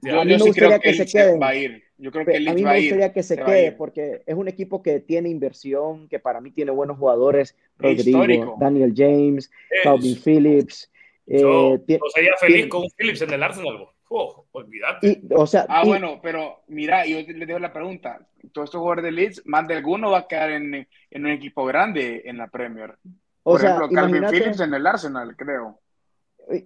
[0.03, 1.39] yo, yo sí creo que, se quede.
[1.39, 1.82] Va a ir.
[1.99, 5.01] Yo creo que a mí me gustaría que se, quede porque es un equipo que
[5.01, 7.57] tiene inversión, que para mí tiene buenos jugadores.
[7.78, 9.51] Rodrigo, Daniel James,
[9.82, 10.91] Calvin Phillips.
[11.26, 13.89] Yo, eh, sería feliz con Phillips en el Arsenal.
[14.11, 15.22] Oh, olvídate.
[15.30, 18.26] o sea, ah, bueno, pero mira, yo le dejo la pregunta.
[18.53, 21.64] Todos estos jugadores de Leeds, más de alguno va a quedar en, en un equipo
[21.64, 22.95] grande en la Premier.
[23.43, 25.80] Por ejemplo, Calvin Phillips en el Arsenal, creo.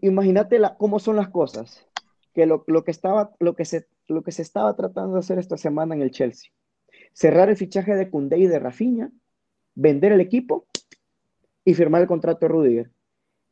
[0.03, 1.87] Imagínate la, cómo son las cosas.
[2.39, 5.41] Que lo, lo, que estaba, lo, que se, lo que se estaba tratando de hacer
[5.41, 6.53] esta semana en el Chelsea.
[7.13, 9.11] Cerrar el fichaje de Koundé y de Rafinha,
[9.75, 10.69] vender el equipo
[11.65, 12.91] y firmar el contrato de Rudiger.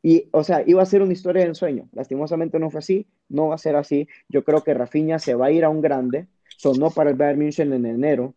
[0.01, 1.89] Y, o sea, iba a ser una historia de ensueño.
[1.91, 4.07] Lastimosamente no fue así, no va a ser así.
[4.29, 7.39] Yo creo que Rafinha se va a ir a un grande, sonó para el Bayern
[7.39, 8.35] München en enero.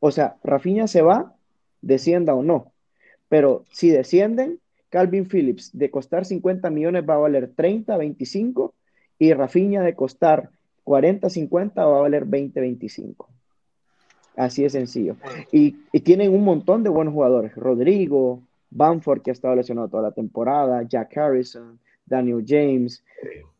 [0.00, 1.36] O sea, Rafinha se va,
[1.80, 2.72] descienda o no.
[3.28, 4.58] Pero si descienden,
[4.88, 8.74] Calvin Phillips de costar 50 millones va a valer 30, 25
[9.18, 10.50] y Rafinha de costar
[10.84, 13.28] 40, 50 va a valer 20, 25.
[14.36, 15.16] Así de sencillo.
[15.50, 17.54] Y, y tienen un montón de buenos jugadores.
[17.54, 23.04] Rodrigo, Banford, que ha estado lesionado toda la temporada, Jack Harrison, Daniel James,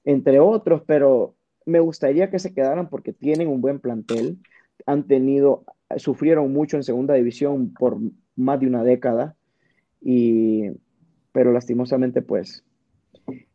[0.04, 1.34] entre otros, pero
[1.64, 4.38] me gustaría que se quedaran porque tienen un buen plantel,
[4.86, 5.64] han tenido,
[5.96, 7.98] sufrieron mucho en segunda división por
[8.36, 9.34] más de una década,
[10.00, 10.70] y,
[11.32, 12.64] pero lastimosamente pues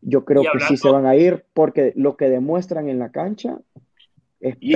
[0.02, 3.60] yo creo que sí se van a ir porque lo que demuestran en la cancha
[4.40, 4.76] es y,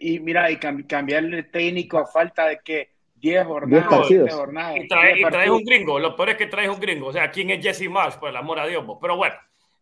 [0.00, 5.98] y, mira, y cambiarle técnico a falta de que 10 jornadas, Y, traes un gringo,
[5.98, 7.06] lo peor es que traes un gringo.
[7.06, 8.16] O sea, ¿quién es Jesse Marsh?
[8.16, 8.84] Por el amor a Dios.
[9.00, 9.34] Pero bueno,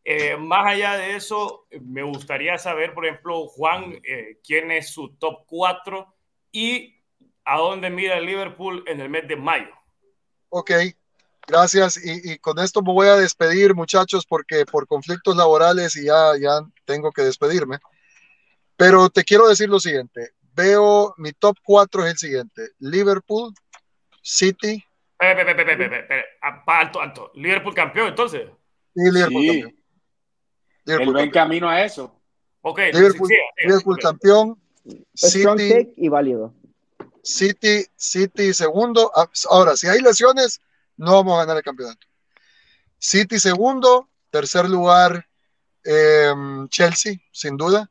[0.05, 5.17] eh, más allá de eso, me gustaría saber, por ejemplo, Juan, eh, quién es su
[5.17, 6.07] top 4
[6.53, 6.95] y
[7.45, 9.71] a dónde mira el Liverpool en el mes de mayo.
[10.49, 10.71] Ok,
[11.47, 12.01] gracias.
[12.03, 16.61] Y, con esto me voy a despedir, muchachos, porque por conflictos laborales y ya, ya
[16.85, 17.79] tengo que despedirme.
[18.77, 23.53] Pero te quiero decir lo siguiente veo mi top 4 es el siguiente: Liverpool,
[24.23, 24.85] City.
[26.67, 27.31] alto, alto.
[27.35, 28.49] Liverpool campeón, entonces.
[28.95, 29.77] Sí, Liverpool campeón.
[30.85, 32.21] Liverpool el camino a eso.
[32.63, 33.29] Okay, Liverpool,
[33.65, 34.59] Liverpool campeón.
[35.15, 36.55] City y válido.
[37.23, 39.13] City, City segundo.
[39.15, 40.61] Ah, ahora, si hay lesiones,
[40.97, 42.07] no vamos a ganar el campeonato.
[42.99, 45.27] City segundo, tercer lugar
[45.85, 47.91] em, Chelsea, sin duda.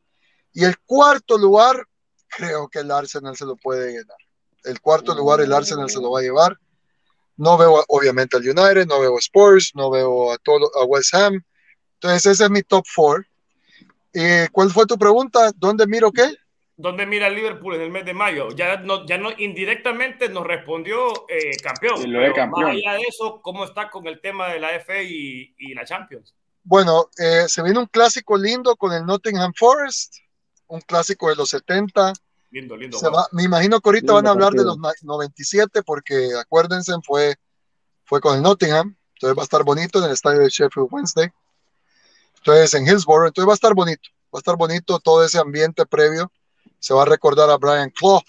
[0.54, 1.88] Y el cuarto lugar,
[2.28, 4.18] creo que el Arsenal se lo puede llenar.
[4.64, 6.58] El cuarto lugar el Arsenal se lo va a llevar.
[7.38, 11.14] No veo obviamente al United, no veo a Spurs, no veo a, todo, a West
[11.16, 11.43] Ham.
[11.95, 13.26] Entonces ese es mi top four.
[14.14, 15.52] ¿Y ¿Cuál fue tu pregunta?
[15.56, 16.36] ¿Dónde miro qué?
[16.82, 18.50] ¿Dónde mira Liverpool en el mes de mayo?
[18.50, 22.12] Ya no, ya no indirectamente nos respondió eh, campeón.
[22.12, 22.64] lo campeón.
[22.64, 25.86] Más allá de eso, ¿cómo está con el tema de la FA y, y la
[25.86, 26.34] Champions?
[26.64, 30.16] Bueno, eh, se viene un clásico lindo con el Nottingham Forest
[30.72, 32.14] un clásico de los 70.
[32.52, 32.98] Lindo, lindo.
[33.32, 37.36] me imagino que ahorita van a hablar de los 97 porque acuérdense, fue,
[38.04, 41.30] fue con el Nottingham, entonces va a estar bonito en el estadio de Sheffield Wednesday.
[42.38, 45.86] Entonces en Hillsborough, entonces va a estar bonito, va a estar bonito todo ese ambiente
[45.86, 46.32] previo.
[46.82, 48.24] Se va a recordar a Brian Clough,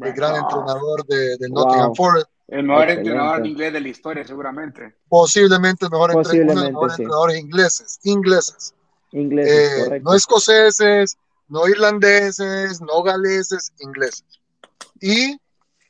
[0.00, 2.28] el gran entrenador de, del Nottingham Forest.
[2.48, 4.96] El mejor entrenador inglés de la historia, seguramente.
[5.08, 8.00] Posiblemente el mejor uno de los mejores entrenadores ingleses.
[8.02, 8.74] Ingleses.
[9.12, 11.18] ingleses eh, no escoceses,
[11.48, 14.24] no irlandeses, no galeses, ingleses.
[15.00, 15.38] Y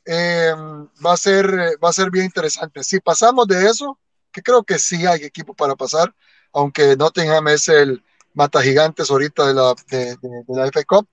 [0.03, 1.47] em, va, a ser,
[1.81, 2.83] va a ser bien interesante.
[2.83, 3.97] Si pasamos de eso,
[4.29, 6.13] que creo que sí hay equipo para pasar,
[6.51, 10.17] aunque Nottingham es el mata gigantes ahorita de la, de,
[10.49, 11.07] la FA Cup,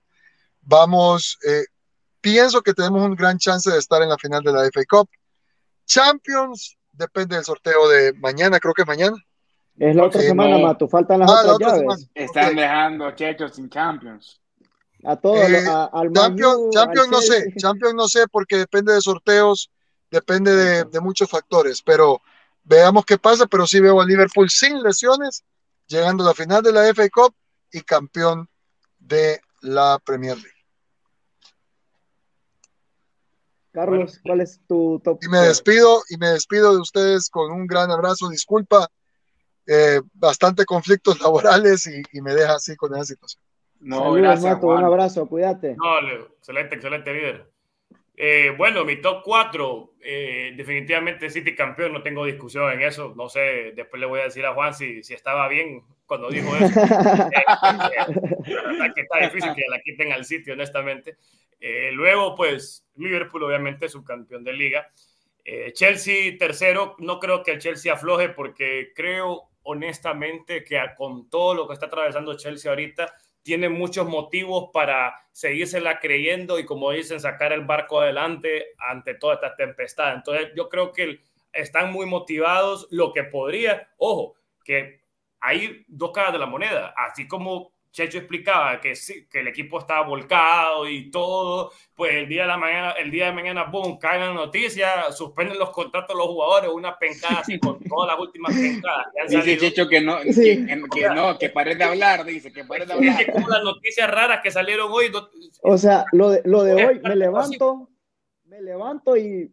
[0.61, 1.65] vamos, eh,
[2.19, 5.09] pienso que tenemos un gran chance de estar en la final de la FA Cup.
[5.85, 9.17] Champions, depende del sorteo de mañana, creo que mañana.
[9.77, 12.09] Es la otra semana, Mato, faltan las ah, otras llaves.
[12.13, 14.39] Están dejando Chechos sin Champions.
[15.03, 19.71] A todos, eh, al Champions, no sé, Champions no sé porque depende de sorteos,
[20.11, 22.21] depende de, muchos factores, pero
[22.63, 25.43] veamos qué pasa, pero sí veo a Liverpool sin lesiones,
[25.87, 27.33] llegando a la final de la FA Cup
[27.71, 28.47] y campeón
[28.99, 30.51] de la Premier League.
[33.71, 35.19] Carlos, ¿cuál es tu top?
[35.21, 38.89] Y me despido, y me despido de ustedes con un gran abrazo, disculpa,
[39.65, 43.41] eh, bastante conflictos laborales y, y me deja así con esa situación.
[43.79, 45.75] No, gracias, un abrazo, cuídate.
[45.75, 45.99] No,
[46.37, 47.50] excelente, excelente líder.
[48.23, 53.15] Eh, bueno, mi top 4, eh, definitivamente City campeón, no tengo discusión en eso.
[53.17, 56.55] No sé, después le voy a decir a Juan si, si estaba bien cuando dijo
[56.55, 56.65] eso.
[56.81, 56.83] eh,
[58.93, 61.17] que está difícil que la quiten al sitio, honestamente.
[61.93, 64.87] Luego, pues, Liverpool, obviamente, subcampeón de liga.
[65.73, 66.95] Chelsea, tercero.
[66.99, 71.87] No creo que el Chelsea afloje porque creo, honestamente, que con todo lo que está
[71.87, 78.01] atravesando Chelsea ahorita, tiene muchos motivos para seguírsela creyendo y, como dicen, sacar el barco
[78.01, 80.13] adelante ante toda esta tempestad.
[80.13, 81.19] Entonces, yo creo que
[81.53, 82.87] están muy motivados.
[82.91, 85.01] Lo que podría, ojo, que
[85.39, 89.77] hay dos caras de la moneda, así como Checho explicaba que sí, que el equipo
[89.77, 93.99] estaba volcado y todo, pues el día de la mañana, el día de mañana, boom,
[93.99, 98.19] caen las noticias, suspenden los contratos de los jugadores, una pencada así con todas las
[98.19, 99.07] últimas pencadas.
[99.27, 103.19] Dice Checho que no, que, no, que pare de hablar, dice, que pare de hablar.
[103.19, 105.11] Es que como las noticias raras que salieron hoy.
[105.61, 107.89] O sea, lo de, lo de hoy, me levanto,
[108.45, 109.51] me levanto y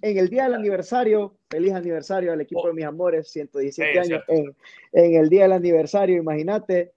[0.00, 4.56] en el día del aniversario, feliz aniversario al equipo de mis amores, 117 años, en,
[4.92, 6.92] en, el día del aniversario, imagínate,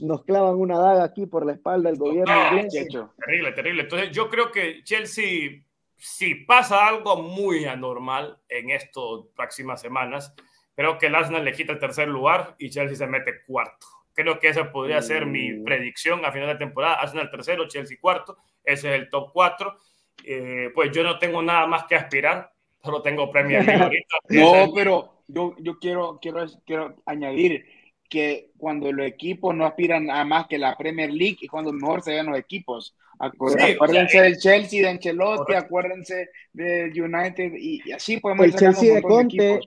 [0.00, 2.72] nos clavan una daga aquí por la espalda del gobierno inglés.
[2.72, 3.82] Terrible, terrible.
[3.82, 5.62] Entonces yo creo que Chelsea,
[5.96, 9.02] si pasa algo muy anormal en estas
[9.34, 10.34] próximas semanas,
[10.74, 13.86] creo que el Arsenal le quita el tercer lugar y Chelsea se mete cuarto.
[14.12, 15.64] Creo que esa podría ser mi mm.
[15.64, 16.94] predicción a final de temporada.
[16.94, 18.36] Arsenal tercero, Chelsea cuarto.
[18.64, 19.78] Ese es el top cuatro.
[20.24, 24.16] Eh, pues yo no tengo nada más que aspirar solo tengo Premier League ahorita.
[24.30, 27.66] no, pero yo, yo quiero, quiero, quiero añadir
[28.08, 32.02] que cuando los equipos no aspiran a más que la Premier League y cuando mejor
[32.02, 32.96] se ven los equipos.
[33.18, 39.60] acuérdense del Chelsea, de Ancelotti, acuérdense del United y, así podemos El Chelsea de Conte,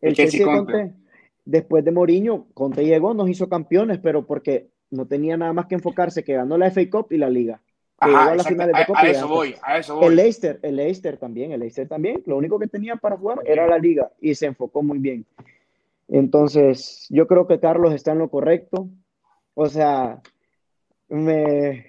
[0.00, 0.92] el, Chelsea, de Conte.
[1.44, 5.74] Después de Mourinho, Conte llegó, nos hizo campeones, pero porque no tenía nada más que
[5.74, 7.60] enfocarse, que ganó la FA Cup y la Liga.
[7.98, 8.34] a,
[9.08, 10.06] eso voy, a eso voy.
[10.06, 13.66] El Leicester, el Leicester también, el Leicester también, lo único que tenía para jugar era
[13.66, 15.26] la Liga y se enfocó muy bien.
[16.10, 18.88] Entonces, yo creo que Carlos está en lo correcto.
[19.54, 20.20] O sea,
[21.08, 21.86] me,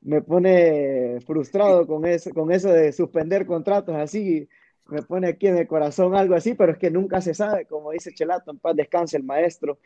[0.00, 4.48] me pone frustrado con eso, con eso de suspender contratos así.
[4.86, 7.92] Me pone aquí en el corazón algo así, pero es que nunca se sabe, como
[7.92, 9.78] dice Chelato, en paz descanse el maestro.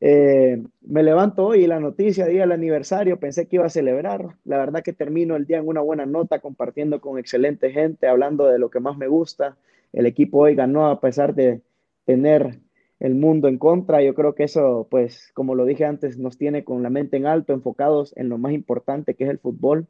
[0.00, 4.36] Eh, me levanto hoy la noticia, día del aniversario, pensé que iba a celebrar.
[4.44, 8.46] La verdad que termino el día en una buena nota, compartiendo con excelente gente, hablando
[8.48, 9.56] de lo que más me gusta.
[9.92, 11.62] El equipo hoy ganó a pesar de
[12.04, 12.58] tener
[13.00, 14.02] el mundo en contra.
[14.02, 17.26] Yo creo que eso, pues, como lo dije antes, nos tiene con la mente en
[17.26, 19.88] alto, enfocados en lo más importante que es el fútbol,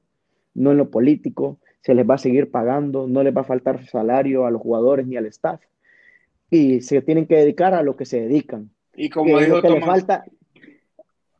[0.55, 1.59] no en lo político.
[1.83, 5.07] Se les va a seguir pagando, no les va a faltar salario a los jugadores
[5.07, 5.61] ni al staff.
[6.51, 8.71] Y se tienen que dedicar a lo que se dedican.
[8.95, 10.25] Y como dijo Tomás, falta...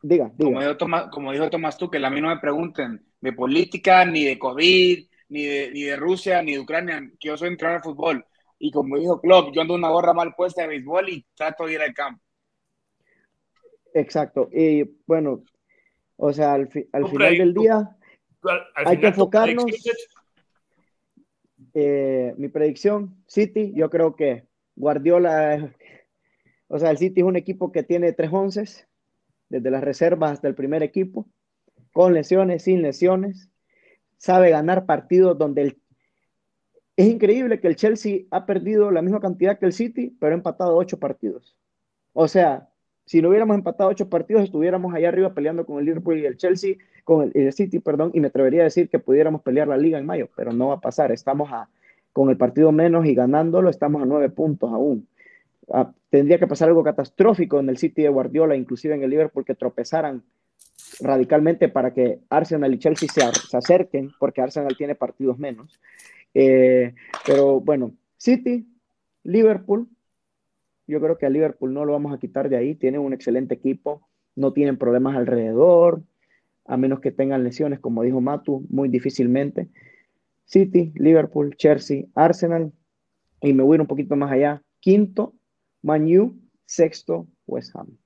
[0.03, 0.51] Diga, diga.
[0.51, 4.05] Como, dijo Tomás, como dijo Tomás tú, que a mí no me pregunten de política,
[4.05, 7.83] ni de COVID, ni de, ni de Rusia, ni de Ucrania, que yo soy entrenador
[7.83, 8.25] de fútbol
[8.63, 11.73] y como dijo Klopp, yo ando una gorra mal puesta de béisbol y trato de
[11.73, 12.23] ir al campo.
[13.95, 14.51] Exacto.
[14.53, 15.43] Y bueno,
[16.17, 17.97] o sea, al, final del día
[18.75, 19.65] hay que enfocarnos.
[21.73, 24.47] Eh, mi predicción, City, yo creo que
[24.77, 25.75] Guardiola,
[26.69, 28.87] o sea, el City es un equipo que tiene tres onces,
[29.49, 31.31] desde las reservas hasta el primer equipo,
[31.93, 33.51] con lesiones, sin lesiones,
[34.19, 35.83] sabe ganar partidos donde el
[36.97, 40.37] es increíble que el Chelsea ha perdido la misma cantidad que el City, pero ha
[40.37, 41.57] empatado ocho partidos.
[42.13, 42.69] O sea,
[43.07, 46.37] si no hubiéramos empatado ocho partidos, estuviéramos allá arriba peleando con el Liverpool y el
[46.37, 49.99] Chelsea, con el, City, perdón, y me atrevería a decir que pudiéramos pelear la liga
[49.99, 51.11] en mayo, pero no va a pasar.
[51.11, 51.69] Estamos a,
[52.13, 55.09] con el partido menos y ganándolo, estamos a nueve puntos aún.
[55.73, 59.45] Ah, tendría que pasar algo catastrófico en el City de Guardiola, inclusive en el Liverpool,
[59.45, 60.23] que tropezaran
[61.01, 65.81] radicalmente para que Arsenal y Chelsea se, se acerquen, porque Arsenal tiene partidos menos.
[66.35, 66.95] Eh,
[67.27, 68.67] pero bueno, City,
[69.25, 69.89] Liverpool,
[70.87, 73.55] yo creo que a Liverpool no lo vamos a quitar de ahí, tienen un excelente
[73.55, 76.03] equipo, no tienen problemas alrededor,
[76.67, 79.69] a menos que tengan lesiones, como dijo Matu, muy difícilmente.
[80.45, 82.73] City, Liverpool, Chelsea, Arsenal,
[83.41, 85.35] y me voy a ir un poquito más allá, quinto,
[85.83, 87.97] Man U, sexto, West Ham.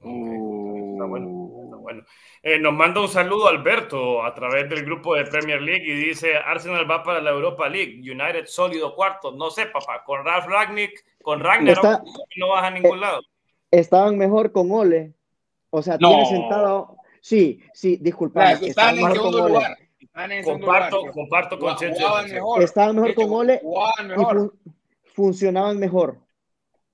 [0.00, 1.37] bueno.
[2.42, 6.36] Eh, nos manda un saludo Alberto a través del grupo de Premier League y dice
[6.36, 9.32] Arsenal va para la Europa League, United sólido cuarto.
[9.32, 11.76] No sé, papá, con Ralf Ragnick, con Ragnar
[12.36, 13.20] no vas a ningún eh, lado.
[13.70, 15.12] Estaban mejor con Ole.
[15.70, 16.96] O sea, tiene sentado.
[17.20, 18.52] Sí, sí, disculpa.
[18.52, 20.42] Estaban mejor con Ole.
[20.44, 21.76] Comparto, comparto con.
[22.62, 26.18] Estaban mejor con Ole y funcionaban mejor.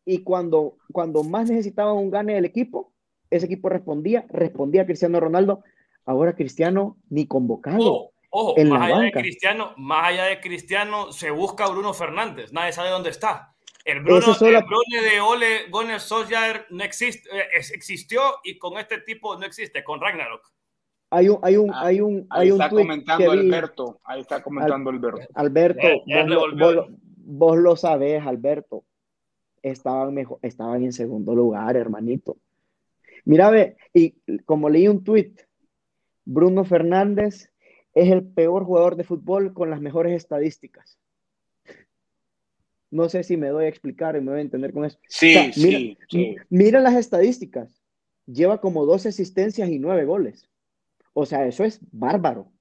[0.06, 2.93] Y cuando, cuando más necesitaban un gane del equipo,
[3.36, 5.64] ese equipo respondía, respondía Cristiano Ronaldo,
[6.04, 8.10] ahora Cristiano ni convocado.
[8.30, 12.90] Ojo, más allá de Cristiano, más allá de Cristiano, se busca Bruno Fernández, nadie sabe
[12.90, 13.54] dónde está.
[13.84, 19.44] El Bruno, de Ole Gunnar Solskjaer no existe, eh, existió y con este tipo no
[19.44, 20.50] existe, con Ragnarok.
[21.10, 25.28] Hay un, hay un, ah, hay un, ahí está comentando Alberto, ahí está comentando Alberto.
[25.34, 25.86] Alberto,
[26.56, 26.86] vos,
[27.18, 28.84] vos, lo sabés, Alberto.
[29.62, 32.36] Estaban mejor, estaban en segundo lugar, hermanito.
[33.24, 34.12] Mira, ve, y
[34.44, 35.40] como leí un tuit,
[36.24, 37.50] Bruno Fernández
[37.94, 40.98] es el peor jugador de fútbol con las mejores estadísticas.
[42.90, 44.98] No sé si me doy a explicar y me voy a entender con eso.
[45.08, 47.82] Sí, sí, Mira las estadísticas.
[48.26, 50.48] Lleva como 12 asistencias y 9 goles.
[51.12, 52.52] O sea, eso es bárbaro.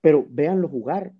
[0.00, 1.12] Pero véanlo jugar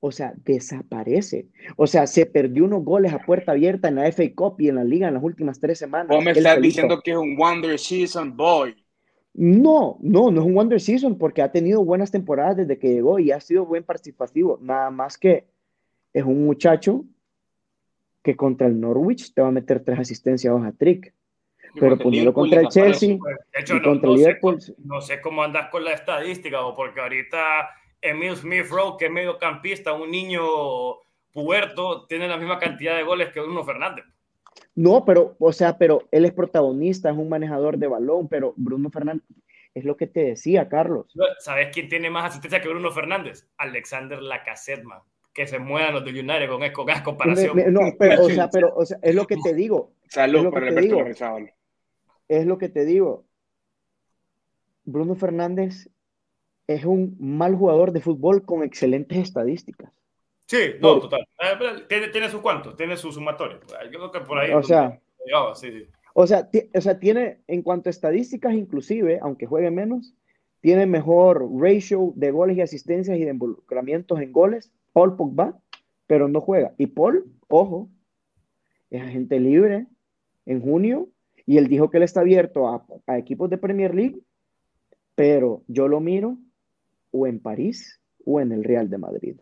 [0.00, 1.48] o sea, desaparece.
[1.76, 4.76] O sea, se perdió unos goles a puerta abierta en la FA Cup y en
[4.76, 6.08] la liga en las últimas tres semanas.
[6.08, 8.76] Vos me estás diciendo que es un Wonder Season Boy.
[9.34, 13.18] No, no, no es un Wonder Season porque ha tenido buenas temporadas desde que llegó
[13.18, 14.58] y ha sido buen participativo.
[14.60, 15.46] Nada más que
[16.12, 17.04] es un muchacho
[18.22, 21.12] que contra el Norwich te va a meter tres asistencias a trick.
[21.78, 23.18] Pero ponerlo contra el Chelsea y
[23.82, 24.58] contra el Liverpool.
[24.78, 27.68] no sé cómo andas con la estadística, o porque ahorita
[28.00, 30.42] Emil Smith Rowe, que es mediocampista, un niño
[31.32, 34.04] puerto, tiene la misma cantidad de goles que Bruno Fernández.
[34.74, 38.90] No, pero, o sea, pero él es protagonista, es un manejador de balón, pero Bruno
[38.90, 39.24] Fernández,
[39.74, 41.06] es lo que te decía, Carlos.
[41.38, 43.48] ¿Sabes quién tiene más asistencia que Bruno Fernández?
[43.56, 44.84] Alexander Lacazette,
[45.32, 47.72] que se muevan los de United con, con esa comparación.
[47.72, 49.92] no, pero, o sea, pero o sea, es lo que te digo.
[50.08, 51.04] Saludos para el digo.
[52.28, 53.24] Es lo que te digo.
[54.84, 55.90] Bruno Fernández
[56.68, 59.90] es un mal jugador de fútbol con excelentes estadísticas.
[60.46, 61.26] Sí, no, total.
[61.40, 63.58] Eh, tiene, tiene sus cuantos, tiene su sumatorio.
[63.90, 64.52] Yo creo que por ahí.
[64.52, 65.00] O sea,
[66.12, 70.14] O sea, o sea, tiene, en cuanto a estadísticas, inclusive, aunque juegue menos,
[70.60, 74.70] tiene mejor ratio de goles y asistencias y de involucramientos en goles.
[74.92, 75.58] Paul Pogba,
[76.06, 76.74] pero no juega.
[76.76, 77.88] Y Paul, ojo,
[78.90, 79.86] es agente libre
[80.44, 81.08] en junio
[81.46, 84.18] y él dijo que él está abierto a, a equipos de Premier League,
[85.14, 86.36] pero yo lo miro
[87.10, 89.36] o en París o en el Real de Madrid.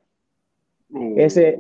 [1.17, 1.59] Ese,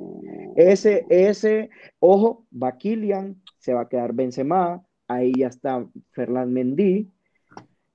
[0.56, 7.10] ese, ese, ojo, va Kylian, se va a quedar Benzema, ahí ya está Ferland Mendy,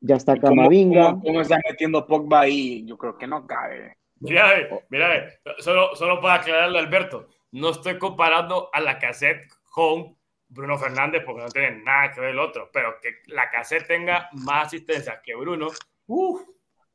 [0.01, 1.19] ya está Camavinga.
[1.23, 2.85] ¿Cómo, está metiendo Pogba ahí?
[2.85, 3.97] Yo creo que no cabe.
[4.19, 4.51] Mira,
[4.89, 10.15] mira, solo, solo para aclararle Alberto, no estoy comparando a la cassette con
[10.47, 14.29] Bruno Fernández porque no tiene nada que ver el otro, pero que la cassette tenga
[14.33, 15.69] más asistencia que Bruno,
[16.07, 16.41] uff.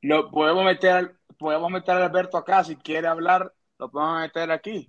[0.03, 4.87] Lo podemos meter, podemos meter a Alberto acá si quiere hablar lo podemos meter aquí.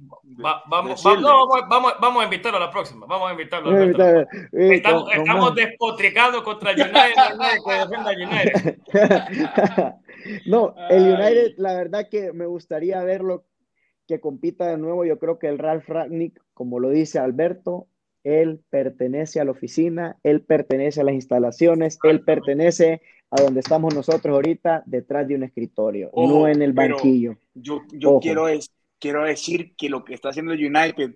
[0.70, 3.05] vamos, vamos, vamos, a invitarlo a la próxima.
[3.05, 3.70] Vamos a invitarlo.
[3.72, 7.14] A estamos, estamos despotricando contra United.
[8.18, 8.78] United.
[10.45, 13.43] no, el United, la verdad que me gustaría verlo
[14.08, 15.03] que compita de nuevo.
[15.03, 17.88] Yo creo que el Ralf Ragnick, como lo dice Alberto,
[18.24, 23.93] él pertenece a la oficina, él pertenece a las instalaciones, él pertenece a donde estamos
[23.93, 27.38] nosotros ahorita, detrás de un escritorio, no en el banquillo.
[27.53, 31.15] Yo, yo quiero, es, quiero decir que lo que está haciendo el United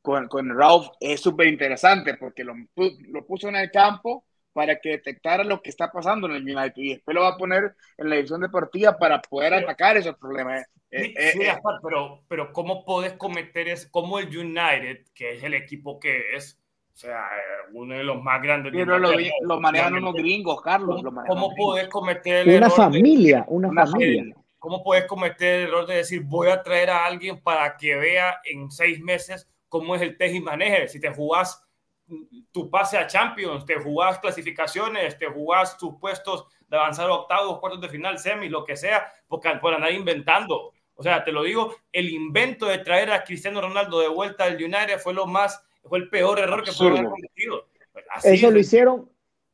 [0.00, 4.90] con, con Ralph es súper interesante porque lo, lo, puso en el campo para que
[4.90, 8.08] detectara lo que está pasando en el United y después lo va a poner en
[8.08, 10.66] la división deportiva para poder atacar esos problemas.
[10.90, 11.56] Eh, sí, eh, eh.
[11.82, 13.88] pero, pero ¿cómo puedes cometer eso?
[13.90, 16.60] ¿Cómo el United, que es el equipo que es,
[16.92, 17.24] o sea,
[17.72, 18.72] uno de los más grandes.
[18.74, 21.02] Pero lo, manejan unos gringos, Carlos.
[21.26, 24.36] ¿Cómo, puedes cometer el Una familia, una, familia.
[24.58, 28.40] ¿Cómo puedes cometer el error de decir voy a traer a alguien para que vea
[28.44, 30.88] en seis meses cómo es el tej y maneje?
[30.88, 31.64] Si te jugás
[32.50, 37.60] tu pase a Champions, te jugás clasificaciones, te jugás tus puestos de avanzar a octavos,
[37.60, 40.72] cuartos de final, semis, lo que sea, porque por andar inventando.
[40.94, 44.56] O sea, te lo digo, el invento de traer a Cristiano Ronaldo de vuelta al
[44.56, 47.66] United fue lo más, fue el peor error que pudo haber cometido.
[48.22, 49.10] eso lo hicieron,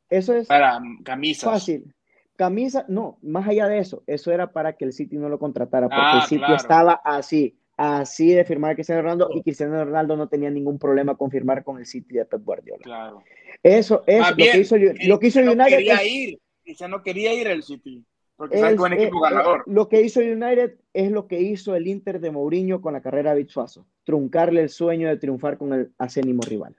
[0.09, 1.51] eso es para camisas.
[1.51, 1.93] Fácil
[2.39, 5.89] camisa, no, más allá de eso, eso era para que el City no lo contratara,
[5.89, 10.17] porque el ah, City estaba así, así de firmar a Cristiano Ronaldo y Cristiano Ronaldo
[10.17, 12.83] no tenía ningún problema con firmar con el City de Pep Guardiola.
[12.83, 13.23] Claro.
[13.63, 15.65] Eso es lo, que hizo, lo que hizo United.
[15.65, 18.03] Quería ir, Cristiano quería ir al City.
[18.35, 19.63] Porque es, equipo eh, ganador.
[19.65, 23.31] Lo que hizo United es lo que hizo el Inter de Mourinho con la carrera
[23.31, 26.75] de David Suazo, truncarle el sueño de triunfar con el acénimo rival.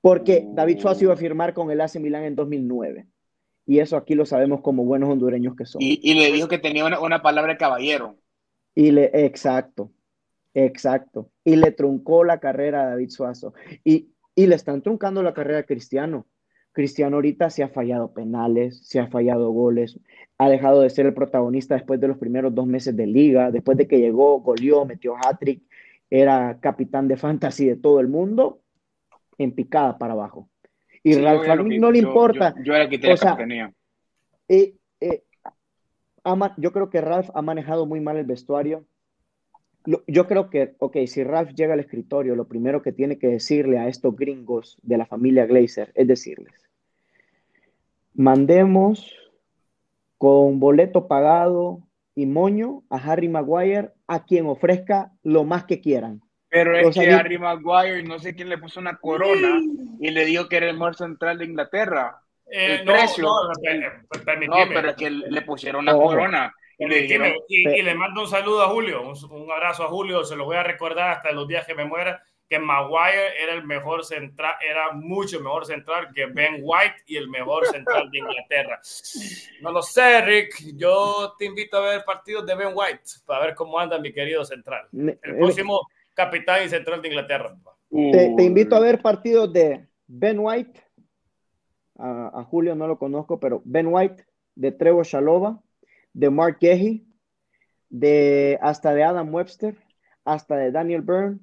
[0.00, 3.06] Porque David Suazo iba a firmar con el AC Milan en 2009
[3.64, 5.80] y eso aquí lo sabemos como buenos hondureños que son.
[5.80, 8.16] Y, le dijo que tenía una, palabra de caballero.
[8.74, 9.92] Y le, exacto,
[10.54, 11.30] exacto.
[11.44, 13.54] Y le truncó la carrera a David Suazo.
[13.84, 16.26] Y, le están truncando la carrera a Cristiano.
[16.72, 20.00] Cristiano ahorita se ha fallado penales, se ha fallado goles,
[20.38, 23.76] ha dejado de ser el protagonista después de los primeros dos meses de liga, después
[23.76, 25.62] de que llegó, goleó, metió hat-trick,
[26.08, 28.62] era capitán de fantasy de todo el mundo,
[29.36, 30.48] en picada para abajo.
[31.02, 31.46] Y Ralph
[31.78, 32.54] no le importa.
[32.62, 33.72] Yo, era el que tenía.
[34.48, 35.24] Eh, eh,
[36.58, 38.86] yo creo que Ralph ha manejado muy mal el vestuario.
[39.84, 43.78] Yo creo que, ok, si Ralph llega al escritorio, lo primero que tiene que decirle
[43.78, 46.54] a estos gringos de la familia Glazer es decirles,
[48.14, 49.16] mandemos
[50.18, 51.80] con boleto pagado
[52.14, 56.22] y moño a Harry Maguire a quien ofrezca lo más que quieran.
[56.48, 59.58] Pero es que Harry Maguire, no sé quién le puso una corona
[59.98, 62.20] y le dijo que era el mejor central de Inglaterra.
[62.44, 63.24] Eh, el no, precio.
[63.24, 66.54] No, no, pero es que le pusieron una corona.
[66.82, 70.46] Y le, y, le, mando un saludo a Julio, un, abrazo a Julio, se lo
[70.46, 74.54] voy a recordar hasta los días que me muera, que Maguire era el mejor central,
[74.68, 78.80] era mucho mejor central que Ben White y el mejor central de Inglaterra.
[79.60, 83.54] No lo sé, Rick, yo te invito a ver partidos de Ben White para ver
[83.54, 84.88] cómo anda mi querido central.
[84.92, 85.80] El próximo
[86.14, 87.56] capitán y central de Inglaterra.
[87.90, 90.82] Te, invito a ver partidos de Ben White,
[91.96, 94.26] a, Julio no lo conozco, pero Ben White,
[94.56, 95.62] de Trevor Shalova,
[96.12, 97.06] de Mark Gehi,
[97.88, 99.76] de hasta de Adam Webster,
[100.24, 101.38] hasta de Daniel Byrne.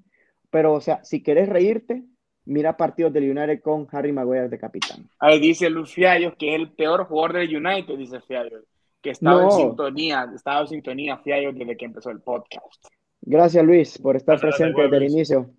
[0.50, 2.04] Pero, o sea, si querés reírte,
[2.46, 5.08] mira partidos del United con Harry Maguire de capitán.
[5.20, 8.64] Ahí dice Luciano que es el peor jugador del United, dice Fiallo,
[9.02, 12.86] que estaba en sintonía, estaba en sintonía Fiallo desde que empezó el podcast.
[13.22, 15.52] Gracias Luis por estar presente desde el inicio.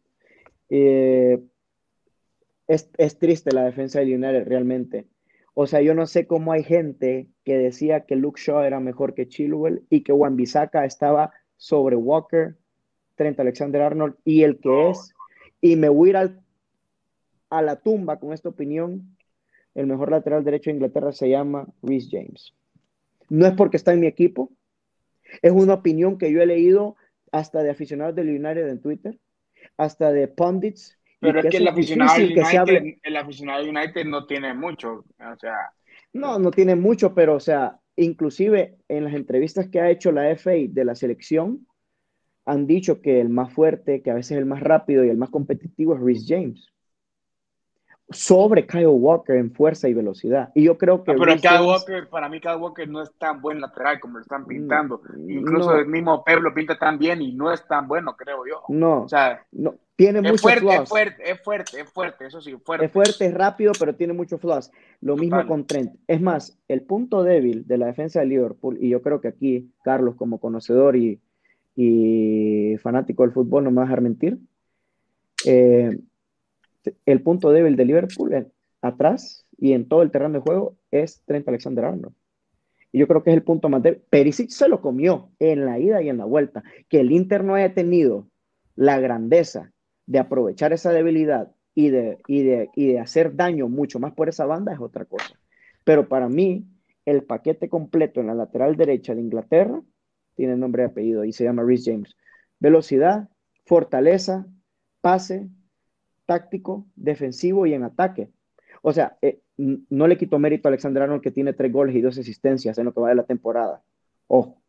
[0.69, 1.39] Eh,
[2.67, 5.07] es, es, triste la defensa del United realmente.
[5.55, 9.15] O sea, yo no sé cómo hay gente que decía que Luke Shaw era mejor
[9.15, 12.57] que Chilwell y que Juan Bisaca estaba sobre Walker,
[13.17, 15.15] Trent Alexander Arnold y el que es.
[15.61, 16.39] Y me voy a ir
[17.51, 19.17] a la tumba con esta opinión.
[19.75, 22.55] El mejor lateral derecho de Inglaterra se llama Rhys James.
[23.29, 24.51] No es porque está en mi equipo,
[25.43, 26.97] es una opinión que yo he leído
[27.33, 29.19] hasta de aficionados del United en Twitter,
[29.77, 30.99] hasta de pundits.
[31.21, 35.73] Pero es que, el, aficionado United, el aficionado United no tiene mucho, o sea.
[36.13, 40.35] No, no tiene mucho, pero o sea, inclusive en las entrevistas que ha hecho la
[40.35, 41.67] FA de la selección,
[42.47, 45.31] han dicho que el más fuerte, que a veces el más rápido y el más
[45.31, 46.73] competitivo es Rhys James
[48.11, 50.51] sobre Kyle Walker en fuerza y velocidad.
[50.55, 51.13] Y yo creo que.
[51.13, 54.47] pero Kyle Walker, para mí, Kyle Walker no es tan buen lateral como lo están
[54.47, 55.01] pintando.
[55.17, 58.45] Mm, Incluso el mismo Pep lo pinta tan bien y no es tan bueno, creo
[58.47, 58.63] yo.
[58.69, 59.03] No.
[59.03, 59.77] O sea, no.
[60.01, 62.87] Tiene mucho fuerte, Es fuerte, es fuerte, es fuerte, eso sí, fuerte.
[62.87, 64.73] Es fuerte, es rápido, pero tiene muchos flaws.
[65.03, 65.95] Lo mismo con Trent.
[66.07, 69.71] Es más, el punto débil de la defensa de Liverpool, y yo creo que aquí,
[69.85, 71.21] Carlos, como conocedor y,
[71.77, 74.39] y fanático del fútbol, no me vas a dejar mentir.
[75.45, 75.99] Eh,
[77.05, 81.47] el punto débil de Liverpool atrás y en todo el terreno de juego es Trent
[81.47, 82.15] Alexander Arnold.
[82.91, 84.01] Y yo creo que es el punto más débil.
[84.09, 86.63] Perisic se lo comió en la ida y en la vuelta.
[86.89, 88.29] Que el Inter no haya tenido
[88.77, 89.71] la grandeza
[90.11, 94.29] de aprovechar esa debilidad y de, y de, y de hacer daño mucho más por
[94.29, 95.39] esa banda es otra cosa.
[95.85, 96.67] Pero para mí,
[97.07, 99.81] el paquete completo en la lateral derecha de Inglaterra
[100.35, 102.17] tiene nombre y apellido y se llama Rhys James.
[102.59, 103.29] Velocidad,
[103.67, 104.49] fortaleza,
[105.01, 105.49] pase,
[106.27, 108.31] táctico, defensivo y en ataque.
[108.83, 112.01] O sea, eh, no le quito mérito a Alexander Arnold que tiene tres goles y
[112.01, 113.81] dos asistencias en lo que va de la temporada.
[114.27, 114.61] Ojo.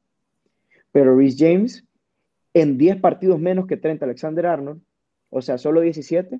[0.91, 1.83] Pero Rhys James,
[2.53, 4.81] en 10 partidos menos que 30 Alexander Arnold,
[5.32, 6.39] o sea, solo 17,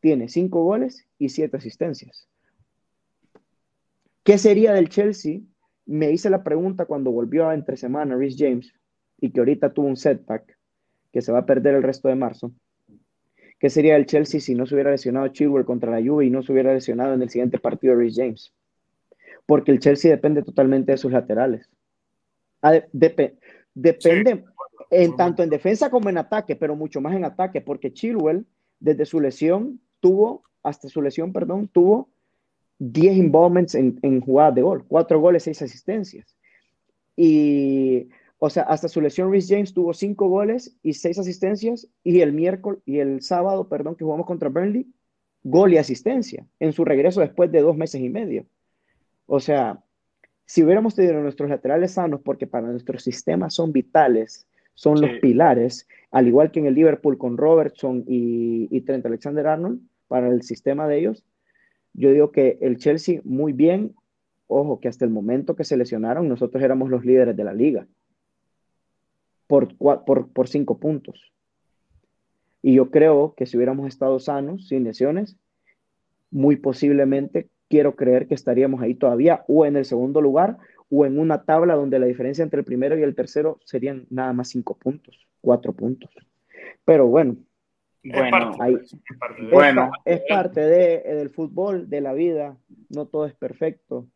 [0.00, 2.28] tiene 5 goles y 7 asistencias.
[4.22, 5.40] ¿Qué sería del Chelsea?
[5.84, 8.72] Me hice la pregunta cuando volvió a entre semana Rhys James
[9.20, 10.56] y que ahorita tuvo un setback
[11.12, 12.52] que se va a perder el resto de marzo.
[13.58, 16.42] ¿Qué sería el Chelsea si no se hubiera lesionado Chilwell contra la Juve y no
[16.42, 18.52] se hubiera lesionado en el siguiente partido Rhys James?
[19.46, 21.68] Porque el Chelsea depende totalmente de sus laterales.
[22.62, 24.44] Ah, depende
[24.90, 28.46] en tanto en defensa como en ataque, pero mucho más en ataque, porque Chilwell
[28.80, 32.08] desde su lesión tuvo, hasta su lesión, perdón, tuvo
[32.78, 36.36] 10 involvements en, en jugadas de gol, 4 goles, 6 asistencias.
[37.16, 38.08] Y
[38.44, 41.86] o sea, hasta su lesión, Rhys James tuvo cinco goles y seis asistencias.
[42.02, 44.92] Y el miércoles y el sábado, perdón, que jugamos contra Burnley,
[45.44, 48.44] gol y asistencia en su regreso después de dos meses y medio.
[49.26, 49.84] O sea,
[50.44, 55.86] si hubiéramos tenido nuestros laterales sanos, porque para nuestros sistemas son vitales, son los pilares,
[56.10, 60.42] al igual que en el Liverpool con Robertson y, y Trent Alexander Arnold, para el
[60.42, 61.24] sistema de ellos,
[61.94, 63.94] yo digo que el Chelsea muy bien,
[64.46, 67.86] ojo, que hasta el momento que se lesionaron, nosotros éramos los líderes de la liga
[69.46, 69.76] por,
[70.32, 71.30] por, cinco puntos.
[72.62, 75.36] Y yo creo que si hubiéramos estado sanos, sin lesiones,
[76.30, 80.56] muy posiblemente quiero creer que estaríamos ahí todavía o en el segundo lugar
[80.94, 84.34] o en una tabla donde la diferencia entre el primero y el tercero serían nada
[84.34, 86.10] más cinco puntos, cuatro puntos.
[86.84, 87.36] Pero bueno,
[89.50, 92.58] bueno, es parte, de, del fútbol, de la vida,
[92.90, 94.06] no todo es perfecto.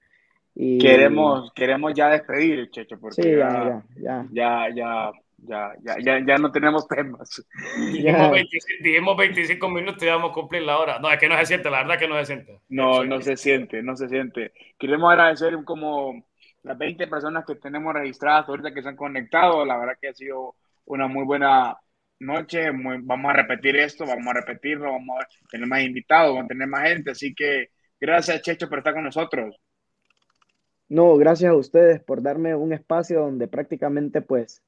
[0.55, 0.79] Y...
[0.79, 6.39] Queremos, queremos ya despedir, Checho, porque sí, ya, ya, ya, ya ya, ya, ya, ya
[6.39, 7.45] no tenemos temas.
[7.93, 10.99] Dijimos 25, minutos y vamos a cumplir la hora.
[10.99, 12.61] No, es que no se siente, la verdad que no se siente.
[12.68, 14.53] No, no se siente, no se siente.
[14.79, 16.24] Queremos agradecer como
[16.66, 19.64] las 20 personas que tenemos registradas ahorita que se han conectado.
[19.64, 21.76] La verdad que ha sido una muy buena
[22.18, 22.70] noche.
[22.72, 26.66] vamos a repetir esto, vamos a repetirlo, vamos a tener más invitados, vamos a tener
[26.66, 27.12] más gente.
[27.12, 29.56] Así que gracias, Checho, por estar con nosotros.
[30.88, 34.62] No, gracias a ustedes por darme un espacio donde prácticamente pues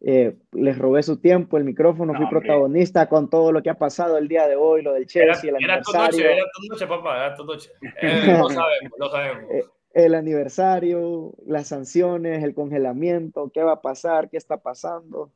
[0.00, 4.18] eh, les robé su tiempo, el micrófono, fui protagonista con todo lo que ha pasado
[4.18, 6.28] el día de hoy, lo del Chelsea, el aniversario.
[6.28, 7.70] Era tu noche, papá, era tu noche.
[8.02, 9.44] Eh, lo sabemos, lo sabemos.
[9.94, 15.32] Eh, el aniversario, las sanciones, el congelamiento, qué va a pasar, qué está pasando.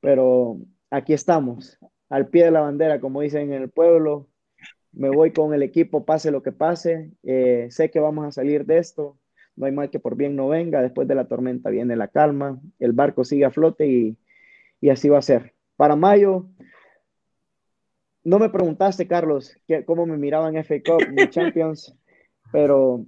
[0.00, 0.58] Pero
[0.90, 1.78] aquí estamos,
[2.08, 4.28] al pie de la bandera, como dicen en el pueblo.
[4.92, 7.12] Me voy con el equipo, pase lo que pase.
[7.70, 9.18] sé que vamos a salir de esto
[9.58, 12.60] no hay mal que por bien no venga, después de la tormenta viene la calma,
[12.78, 14.16] el barco sigue a flote y,
[14.88, 15.54] así va a ser.
[15.76, 16.46] Para mayo,
[18.22, 21.94] no me preguntaste, Carlos, cómo me miraban FA Cup ni Champions,
[22.52, 23.04] pero,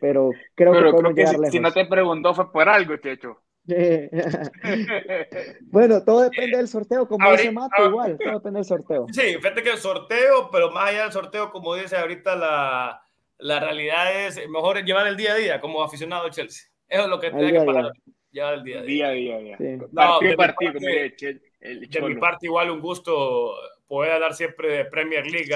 [0.00, 3.42] pero creo que podemos si, no te preguntó fue por algo, Checho.
[5.70, 9.06] bueno, todo depende del sorteo, como dice Mato, igual, todo depende del sorteo.
[9.12, 13.02] Sí, fíjate que el sorteo, pero más allá del sorteo, como dice ahorita, la,
[13.38, 16.66] la realidad es mejor llevar el día a día como aficionado al Chelsea.
[16.88, 17.92] Eso es lo que tiene que parar,
[18.30, 19.08] llevar el día a día.
[19.08, 19.58] Día a día,
[19.94, 23.52] partido, partido, de mi parte, igual un gusto
[23.86, 25.54] poder hablar siempre de Premier League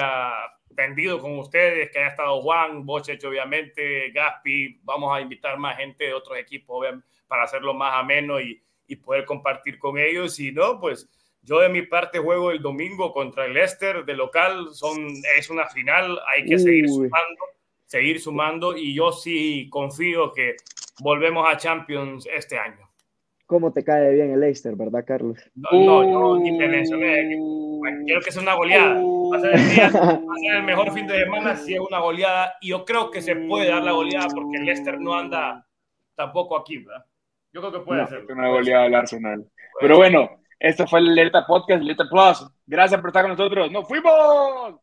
[0.75, 4.79] tendido con ustedes, que haya estado Juan, Bochech, obviamente, Gaspi.
[4.83, 6.85] Vamos a invitar más gente de otros equipos
[7.27, 10.39] para hacerlo más ameno y, y poder compartir con ellos.
[10.39, 11.09] Y no, pues
[11.41, 14.69] yo de mi parte juego el domingo contra el Leicester de local.
[14.73, 15.07] Son,
[15.37, 17.43] es una final, hay que seguir sumando,
[17.85, 18.77] seguir sumando.
[18.77, 20.55] Y yo sí confío que
[20.99, 22.92] volvemos a Champions este año
[23.53, 25.37] cómo te cae bien el Leicester, ¿verdad, Carlos?
[25.53, 27.37] No, no, yo ni te mencioné.
[28.03, 28.95] Quiero que sea una goleada.
[28.95, 31.79] Va a, ser el día, va a ser el mejor fin de semana si es
[31.79, 32.55] una goleada.
[32.61, 35.67] Y yo creo que se puede dar la goleada porque el Leicester no anda
[36.15, 37.05] tampoco aquí, ¿verdad?
[37.53, 38.25] Yo creo que puede ser.
[38.31, 39.45] Una goleada al Arsenal.
[39.79, 42.49] Pero bueno, esto fue el Alerta Podcast, Alerta Plus.
[42.65, 43.71] Gracias por estar con nosotros.
[43.71, 44.79] ¡Nos fuimos!